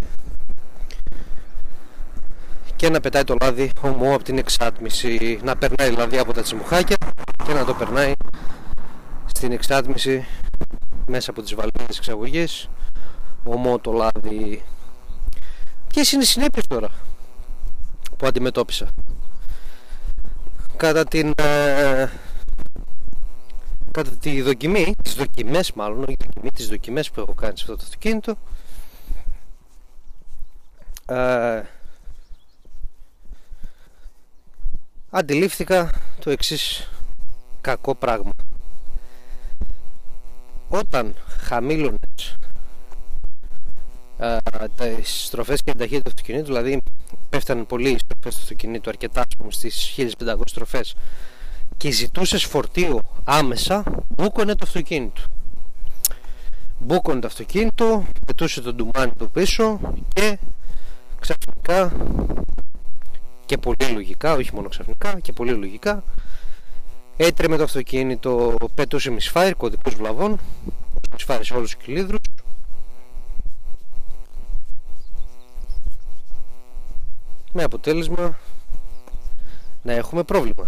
και 2.76 2.88
να 2.90 3.00
πετάει 3.00 3.24
το 3.24 3.36
λάδι 3.40 3.70
ομό 3.80 4.14
από 4.14 4.24
την 4.24 4.38
εξάτμιση 4.38 5.40
να 5.42 5.56
περνάει 5.56 5.88
δηλαδή 5.88 6.18
από 6.18 6.32
τα 6.32 6.42
τσιμουχάκια 6.42 6.96
και 7.44 7.52
να 7.52 7.64
το 7.64 7.74
περνάει 7.74 8.12
στην 9.26 9.52
εξάτμιση 9.52 10.24
μέσα 11.06 11.30
από 11.30 11.42
τις 11.42 11.54
βαλβίδες 11.54 11.96
εξαγωγής 11.96 12.68
ομό 13.44 13.78
το 13.78 13.92
λάδι 13.92 14.62
ποιες 15.94 16.12
είναι 16.12 16.22
οι 16.22 16.26
συνέπειες 16.26 16.66
τώρα 16.66 16.90
που 18.16 18.26
αντιμετώπισα. 18.26 18.88
Κατά 20.76 21.04
την 21.04 21.32
ε, 21.36 22.08
κατά 23.90 24.10
τη 24.10 24.42
δοκιμή 24.42 24.94
τις 25.02 25.14
δοκιμές 25.14 25.72
μάλλον 25.72 26.02
όχι 26.02 26.16
δοκιμή, 26.20 26.50
τις 26.50 26.68
δοκιμές 26.68 27.10
που 27.10 27.20
έχω 27.20 27.34
κάνει 27.34 27.56
σε 27.56 27.62
αυτό 27.62 27.76
το 27.76 27.82
αυτοκίνητο 27.82 28.36
ε, 31.06 31.62
αντιλήφθηκα 35.10 35.90
το 36.20 36.30
εξής 36.30 36.90
κακό 37.60 37.94
πράγμα. 37.94 38.32
Όταν 40.68 41.14
χαμήλωνες 41.38 42.36
τα 44.16 44.70
στροφές 45.02 45.62
και 45.62 45.70
την 45.70 45.80
ταχύτητα 45.80 46.02
του 46.02 46.10
αυτοκινήτου 46.16 46.46
δηλαδή 46.46 46.82
πέφτανε 47.28 47.62
πολύ 47.62 47.90
οι 47.90 47.98
στροφές 47.98 48.34
του 48.34 48.40
αυτοκινήτου 48.42 48.90
αρκετά 48.90 49.22
πούμε, 49.38 49.50
στις 49.50 49.94
1500 49.96 50.34
στροφές. 50.44 50.94
Και 51.76 51.90
ζητούσες 51.90 52.44
φορτίο 52.44 53.00
άμεσα 53.24 53.84
μπούκωνε 54.08 54.54
το 54.54 54.60
αυτοκίνητο. 54.62 55.22
Μπούκωνε 56.78 57.20
το 57.20 57.26
αυτοκίνητο 57.26 58.04
πετούσε 58.26 58.60
το 58.60 58.74
ντουμάνι 58.74 59.12
του 59.18 59.30
πίσω 59.30 59.80
και 60.14 60.38
ξαφνικά 61.20 61.92
και 63.46 63.58
πολύ 63.58 63.92
λογικά, 63.92 64.32
όχι 64.32 64.54
μόνο 64.54 64.68
ξαφνικά 64.68 65.20
και 65.20 65.32
πολύ 65.32 65.52
λογικά 65.52 66.04
έτρεμε 67.16 67.56
το 67.56 67.62
αυτοκίνητο, 67.62 68.54
πετούσε 68.74 69.10
μισφάιρ, 69.10 69.54
κωδικούς 69.56 69.94
βλαβών 69.94 70.38
μισφάιρ 71.12 71.44
σε 71.44 71.54
όλους 71.54 71.74
τους 71.74 71.84
κυλίδρους 71.84 72.20
με 77.56 77.62
αποτέλεσμα 77.62 78.38
να 79.82 79.92
έχουμε 79.92 80.22
πρόβλημα. 80.22 80.66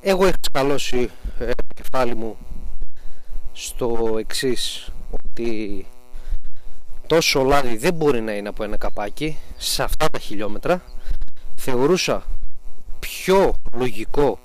Εγώ 0.00 0.24
έχω 0.26 0.36
σκαλώσει 0.40 1.10
ε, 1.38 1.50
το 1.50 1.74
κεφάλι 1.74 2.14
μου 2.14 2.36
στο 3.52 4.16
εξής 4.18 4.92
ότι 5.10 5.86
τόσο 7.06 7.42
λάδι 7.42 7.76
δεν 7.76 7.94
μπορεί 7.94 8.20
να 8.20 8.32
είναι 8.32 8.48
από 8.48 8.64
ένα 8.64 8.76
καπάκι 8.76 9.38
σε 9.56 9.82
αυτά 9.82 10.08
τα 10.08 10.18
χιλιόμετρα. 10.18 10.82
Θεωρούσα 11.54 12.22
πιο 12.98 13.54
λογικό 13.72 14.38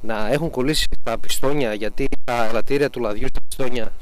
να 0.00 0.28
έχουν 0.28 0.50
κολλήσει 0.50 0.86
τα 1.02 1.18
πιστόνια 1.18 1.74
γιατί 1.74 2.08
τα 2.24 2.44
ελαττήρια 2.44 2.90
του 2.90 3.00
λαδιού 3.00 3.26
στα 3.28 3.40
πιστόνια 3.48 3.92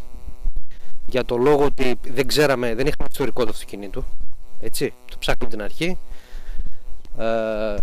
για 1.07 1.25
το 1.25 1.37
λόγο 1.37 1.65
ότι 1.65 1.99
δεν 2.09 2.27
ξέραμε, 2.27 2.75
δεν 2.75 2.87
είχαμε 2.87 3.09
ιστορικό 3.11 3.45
του 3.45 3.51
αυτοκινήτου 3.51 4.05
έτσι, 4.61 4.95
το 5.11 5.17
ψάχνουμε 5.19 5.51
την 5.51 5.63
αρχή. 5.63 5.99
Ε, 7.19 7.77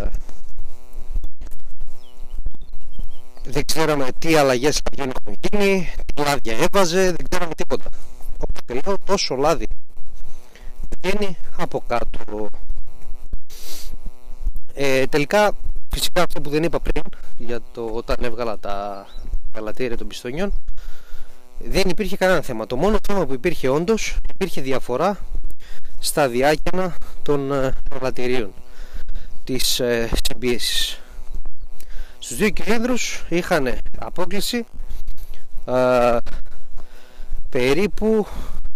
δεν 3.44 3.66
ξέραμε 3.66 4.08
τι 4.20 4.36
αλλαγές 4.36 4.76
θα 4.76 4.90
γίνουν 4.92 5.14
γίνει, 5.40 5.94
τι 6.06 6.22
λάδια 6.22 6.58
έβαζε, 6.58 7.06
δεν 7.06 7.26
ξέραμε 7.30 7.54
τίποτα. 7.54 7.90
Οπότε 8.38 8.74
λέω 8.86 8.98
τόσο 9.06 9.36
λάδι 9.36 9.68
βγαίνει 11.02 11.38
από 11.58 11.84
κάτω. 11.88 12.48
Ε, 14.74 15.06
τελικά 15.06 15.52
φυσικά 15.94 16.24
αυτό 16.24 16.42
που 16.42 16.50
δεν 16.50 16.64
είπα 16.64 16.80
πριν 16.80 17.04
για 17.38 17.60
το 17.72 17.90
όταν 17.94 18.18
έβγαλα 18.20 18.60
τα 18.60 19.08
γαλατήρια 19.56 19.98
των 19.98 20.08
πιστονιών 20.08 20.54
δεν 21.66 21.90
υπήρχε 21.90 22.18
κανένα 22.18 22.42
θέμα. 22.42 22.66
Το 22.68 22.76
μόνο 22.76 22.98
θέμα 23.08 23.26
που 23.26 23.34
υπήρχε 23.34 23.70
όντως 23.70 24.18
υπήρχε 24.34 24.62
διαφορά 24.62 25.20
στα 26.00 26.28
διάκαινα 26.28 26.96
των 27.22 27.52
ε, 27.52 27.74
γαλατηρίων 27.94 28.54
της 29.44 29.80
ε, 29.80 30.10
συμπίεσης. 30.24 31.02
Στους 32.20 32.38
δύο 32.38 32.50
κυλίνδρους 32.50 33.24
είχαν 33.30 33.78
απόκληση 34.00 34.66
ε, 35.66 36.18
περίπου 37.50 38.28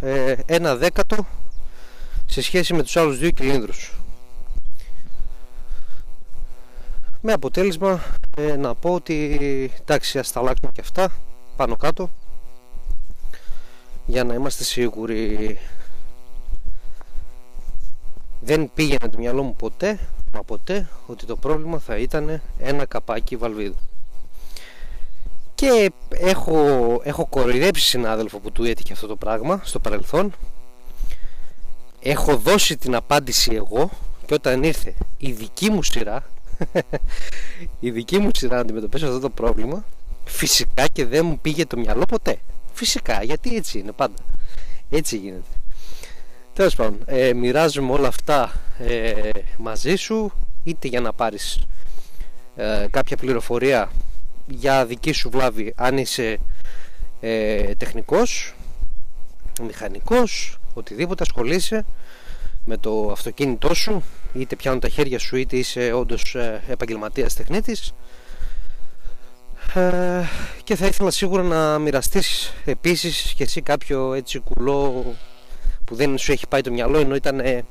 ε, 0.02 0.36
ένα 0.46 0.76
δέκατο 0.76 1.28
σε 2.26 2.42
σχέση 2.42 2.74
με 2.74 2.84
τους 2.84 2.98
άλλους 2.98 3.18
δύο 3.18 3.30
κυλίνδρους. 3.30 3.94
Με 7.22 7.34
αποτέλεσμα 7.34 8.04
ε, 8.38 8.56
να 8.56 8.76
πω 8.76 8.94
ότι 8.94 9.72
εντάξει 9.82 10.20
ας 10.20 10.32
τα 10.32 10.40
αλλάξουμε 10.40 10.72
και 10.74 10.82
αυτά 10.82 11.12
πάνω 11.56 11.76
κάτω 11.76 12.10
για 14.06 14.24
να 14.24 14.34
είμαστε 14.34 14.64
σίγουροι. 14.64 15.60
Δεν 18.42 18.72
πήγαινε 18.74 19.10
το 19.12 19.18
μυαλό 19.18 19.44
μου 19.44 19.56
ποτέ 19.56 20.00
μα 20.34 20.44
ποτέ 20.44 20.90
ότι 21.06 21.26
το 21.26 21.36
πρόβλημα 21.36 21.80
θα 21.80 21.98
ήταν 21.98 22.42
ένα 22.58 22.86
καπάκι 22.86 23.36
βαλβίδου. 23.36 23.76
Και 25.56 25.92
έχω, 26.10 26.56
έχω 27.04 27.26
κοροϊδέψει 27.26 27.86
συνάδελφο 27.86 28.40
που 28.40 28.52
του 28.52 28.64
έτυχε 28.64 28.94
αυτό 28.94 29.08
το 29.08 29.16
πράγμα 29.16 29.62
στο 29.64 29.80
παρελθόν. 29.80 30.34
Έχω 32.00 32.38
δώσει 32.38 32.78
την 32.78 32.96
απάντηση 32.96 33.52
εγώ 33.54 33.90
και 34.26 34.34
όταν 34.34 34.64
ήρθε 34.64 34.94
η 35.18 35.32
δική 35.32 35.70
μου 35.70 35.84
σειρά 35.84 36.24
η 37.80 37.92
δική 37.92 38.20
μου 38.20 38.30
σειρά 38.34 38.56
να 38.56 38.62
αντιμετωπίσω 38.62 39.06
αυτό 39.08 39.20
το 39.20 39.30
πρόβλημα 39.30 39.86
φυσικά 40.26 40.88
και 40.88 41.06
δεν 41.06 41.26
μου 41.26 41.40
πήγε 41.40 41.66
το 41.66 41.78
μυαλό 41.78 42.06
ποτέ 42.06 42.38
φυσικά 42.76 43.24
γιατί 43.24 43.56
έτσι 43.56 43.80
είναι 43.80 43.92
πάντα. 43.92 44.24
Έτσι 44.90 45.18
γίνεται. 45.18 45.50
Τέλος 46.54 46.76
πάντων, 46.76 47.00
ε, 47.06 47.34
μοιράζομαι 47.34 47.92
όλα 47.92 48.08
αυτά 48.08 48.52
ε, 48.80 49.30
μαζί 49.58 49.96
σου 49.96 50.32
είτε 50.64 50.88
για 50.88 51.02
να 51.02 51.14
πάρεις 51.14 51.66
ε, 52.56 52.86
κάποια 52.92 53.18
πληροφορία 53.18 53.92
για 54.48 54.86
δική 54.86 55.12
σου 55.12 55.30
βλάβη 55.30 55.74
αν 55.76 55.98
είσαι 55.98 56.38
ε, 57.20 57.76
τεχνικός, 57.76 58.56
μηχανικός, 59.62 60.58
οτιδήποτε 60.74 61.24
ασχολείσαι 61.24 61.86
με 62.66 62.78
το 62.78 63.12
αυτοκίνητό 63.12 63.74
σου 63.74 64.04
είτε 64.34 64.56
πιάνουν 64.56 64.80
τα 64.80 64.90
χέρια 64.90 65.20
σου 65.20 65.36
είτε 65.36 65.58
είσαι 65.58 65.92
όντως 65.94 66.36
ε, 66.36 66.62
επαγγελματίας 66.68 67.34
τεχνίτης 67.34 67.94
ε, 69.76 70.24
και 70.64 70.76
θα 70.76 70.86
ήθελα 70.86 71.12
σίγουρα 71.12 71.44
να 71.44 71.80
μοιραστείς 71.80 72.54
επίσης 72.66 73.34
και 73.34 73.44
εσύ 73.44 73.62
κάποιο 73.62 74.14
έτσι 74.14 74.40
κουλό 74.40 75.06
που 75.86 75.96
δεν 75.96 76.18
σου 76.18 76.32
έχει 76.32 76.48
πάει 76.48 76.62
το 76.62 76.72
μυαλό 76.72 76.98
ενώ 76.98 77.16
ήταν 77.16 77.40
ε, 77.40 77.66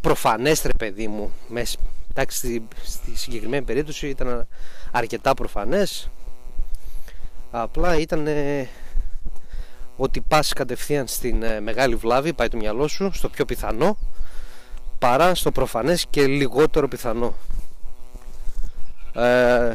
προφανές 0.00 0.62
ρε 0.62 0.72
παιδί 0.78 1.08
μου. 1.08 1.32
Μες, 1.48 1.76
εντάξει, 2.10 2.36
στη, 2.36 2.68
στη 2.82 3.16
συγκεκριμένη 3.16 3.64
περίπτωση 3.64 4.08
ήταν 4.08 4.46
αρκετά 4.90 5.34
προφανές. 5.34 6.10
Απλά 7.50 7.98
ήταν 7.98 8.28
ότι 9.96 10.20
πας 10.20 10.52
κατευθείαν 10.52 11.06
στην 11.06 11.42
ε, 11.42 11.60
μεγάλη 11.60 11.94
βλάβη 11.94 12.32
πάει 12.32 12.48
το 12.48 12.56
μυαλό 12.56 12.88
σου 12.88 13.10
στο 13.12 13.28
πιο 13.28 13.44
πιθανό 13.44 13.96
παρά 14.98 15.34
στο 15.34 15.50
προφανές 15.50 16.06
και 16.10 16.26
λιγότερο 16.26 16.88
πιθανό. 16.88 17.34
Ε, 19.14 19.72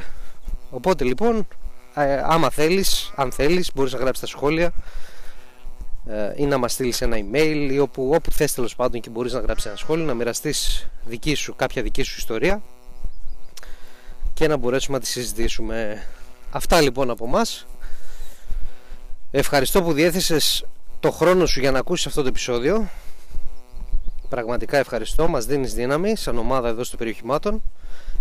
οπότε 0.70 1.04
λοιπόν 1.04 1.48
ε, 1.96 2.22
άμα 2.26 2.50
θέλεις 2.50 3.12
αν 3.16 3.32
θέλεις 3.32 3.72
μπορείς 3.76 3.94
να 3.94 4.00
γράψεις 4.00 4.20
τα 4.20 4.28
σχόλια 4.38 4.72
ε, 6.08 6.34
ή 6.36 6.46
να 6.46 6.58
μας 6.58 6.74
στείλεις 6.74 7.02
ένα 7.02 7.18
email 7.18 7.68
ή 7.72 7.80
όπου, 7.80 8.12
όπου 8.14 8.32
θες 8.32 8.54
τέλος 8.54 8.76
πάντων 8.76 9.02
και 9.02 9.10
μπορείς 9.10 9.34
να 9.34 9.40
γράψεις 9.40 9.66
ένα 9.66 9.76
σχόλιο 9.76 10.06
να 10.06 10.14
μοιραστείς 10.14 10.88
δική 11.06 11.34
σου, 11.34 11.56
κάποια 11.56 11.82
δική 11.82 12.04
σου 12.04 12.16
ιστορία 12.18 12.62
και 14.34 14.48
να 14.48 14.58
μπορέσουμε 14.58 14.98
να 14.98 15.04
τη 15.04 15.10
συζητήσουμε. 15.10 16.04
Αυτά 16.52 16.82
λοιπόν 16.82 17.10
από 17.10 17.28
μας 17.28 17.66
ευχαριστώ 19.32 19.84
που 19.84 19.94
διέθεσες 19.94 20.66
το 21.00 21.12
χρόνο 21.12 21.46
σου 21.46 21.60
για 21.60 21.72
να 21.72 21.80
ακούσεις 21.80 22.06
αυτό 22.06 22.22
το 22.22 22.28
επεισόδιο. 22.28 22.90
Πραγματικά 24.30 24.78
ευχαριστώ. 24.78 25.28
Μας 25.28 25.46
δίνεις 25.46 25.74
δύναμη 25.74 26.16
σαν 26.16 26.38
ομάδα 26.38 26.68
εδώ 26.68 26.84
στο 26.84 26.98
περιοχημάτων 26.98 27.62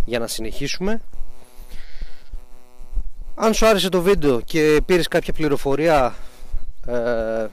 για 0.05 0.19
να 0.19 0.27
συνεχίσουμε 0.27 1.01
αν 3.41 3.53
σου 3.53 3.67
άρεσε 3.67 3.89
το 3.89 4.01
βίντεο 4.01 4.41
και 4.41 4.81
πήρες 4.85 5.07
κάποια 5.07 5.33
πληροφορία 5.33 6.15
ε, 6.87 7.47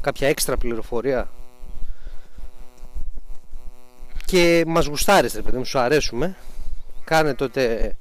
κάποια 0.00 0.28
έξτρα 0.28 0.56
πληροφορία 0.56 1.30
και 4.24 4.64
μας 4.66 4.86
γουστάρεις 4.86 5.34
ρε 5.34 5.42
παιδί 5.42 5.56
μου, 5.56 5.64
σου 5.64 5.78
αρέσουμε 5.78 6.36
κάνε 7.04 7.34
τότε 7.34 7.96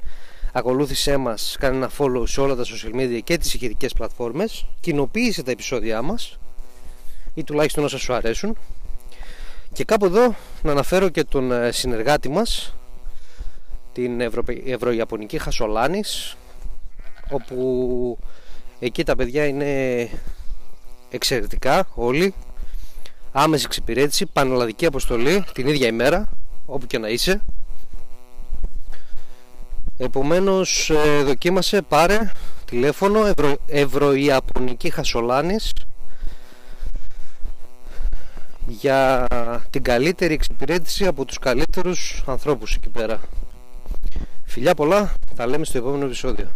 ακολούθησέ 0.53 1.17
μας, 1.17 1.55
κάνε 1.59 1.75
ένα 1.75 1.89
follow 1.97 2.23
σε 2.27 2.41
όλα 2.41 2.55
τα 2.55 2.63
social 2.63 2.95
media 2.95 3.19
και 3.23 3.37
τις 3.37 3.53
ηχητικές 3.53 3.93
πλατφόρμες 3.93 4.65
κοινοποίησε 4.79 5.43
τα 5.43 5.51
επεισόδια 5.51 6.01
μας 6.01 6.39
ή 7.33 7.43
τουλάχιστον 7.43 7.83
όσα 7.83 7.97
σου 7.97 8.13
αρέσουν. 8.13 8.57
Και 9.73 9.83
κάπου 9.83 10.05
εδώ 10.05 10.35
να 10.61 10.71
αναφέρω 10.71 11.09
και 11.09 11.23
τον 11.23 11.51
ε, 11.51 11.71
συνεργάτη 11.71 12.29
μας 12.29 12.76
την 13.97 14.21
Ευρω... 14.21 14.43
Ευρωιαπωνική 14.65 15.37
Χασολάνης 15.37 16.37
όπου 17.29 18.17
εκεί 18.79 19.03
τα 19.03 19.15
παιδιά 19.15 19.45
είναι 19.45 20.09
εξαιρετικά 21.09 21.87
όλοι. 21.95 22.33
Άμεση 23.31 23.63
εξυπηρέτηση, 23.65 24.25
πανελλαδική 24.25 24.85
αποστολή 24.85 25.43
την 25.53 25.67
ίδια 25.67 25.87
ημέρα 25.87 26.25
όπου 26.65 26.85
και 26.85 26.97
να 26.97 27.07
είσαι. 27.09 27.41
Επομένως 29.97 30.89
ε, 30.89 31.23
δοκίμασε 31.23 31.81
πάρε 31.81 32.31
τηλέφωνο 32.65 33.25
Ευρω... 33.25 33.55
Ευρωιαπωνική 33.67 34.89
Χασολάνης 34.89 35.73
για 38.67 39.27
την 39.69 39.83
καλύτερη 39.83 40.33
εξυπηρέτηση 40.33 41.07
από 41.07 41.25
τους 41.25 41.39
καλύτερους 41.39 42.23
ανθρώπους 42.25 42.75
εκεί 42.75 42.89
πέρα 42.89 43.19
Φιλιά 44.49 44.73
πολλά, 44.73 45.13
τα 45.35 45.47
λέμε 45.47 45.65
στο 45.65 45.77
επόμενο 45.77 46.05
επεισόδιο 46.05 46.49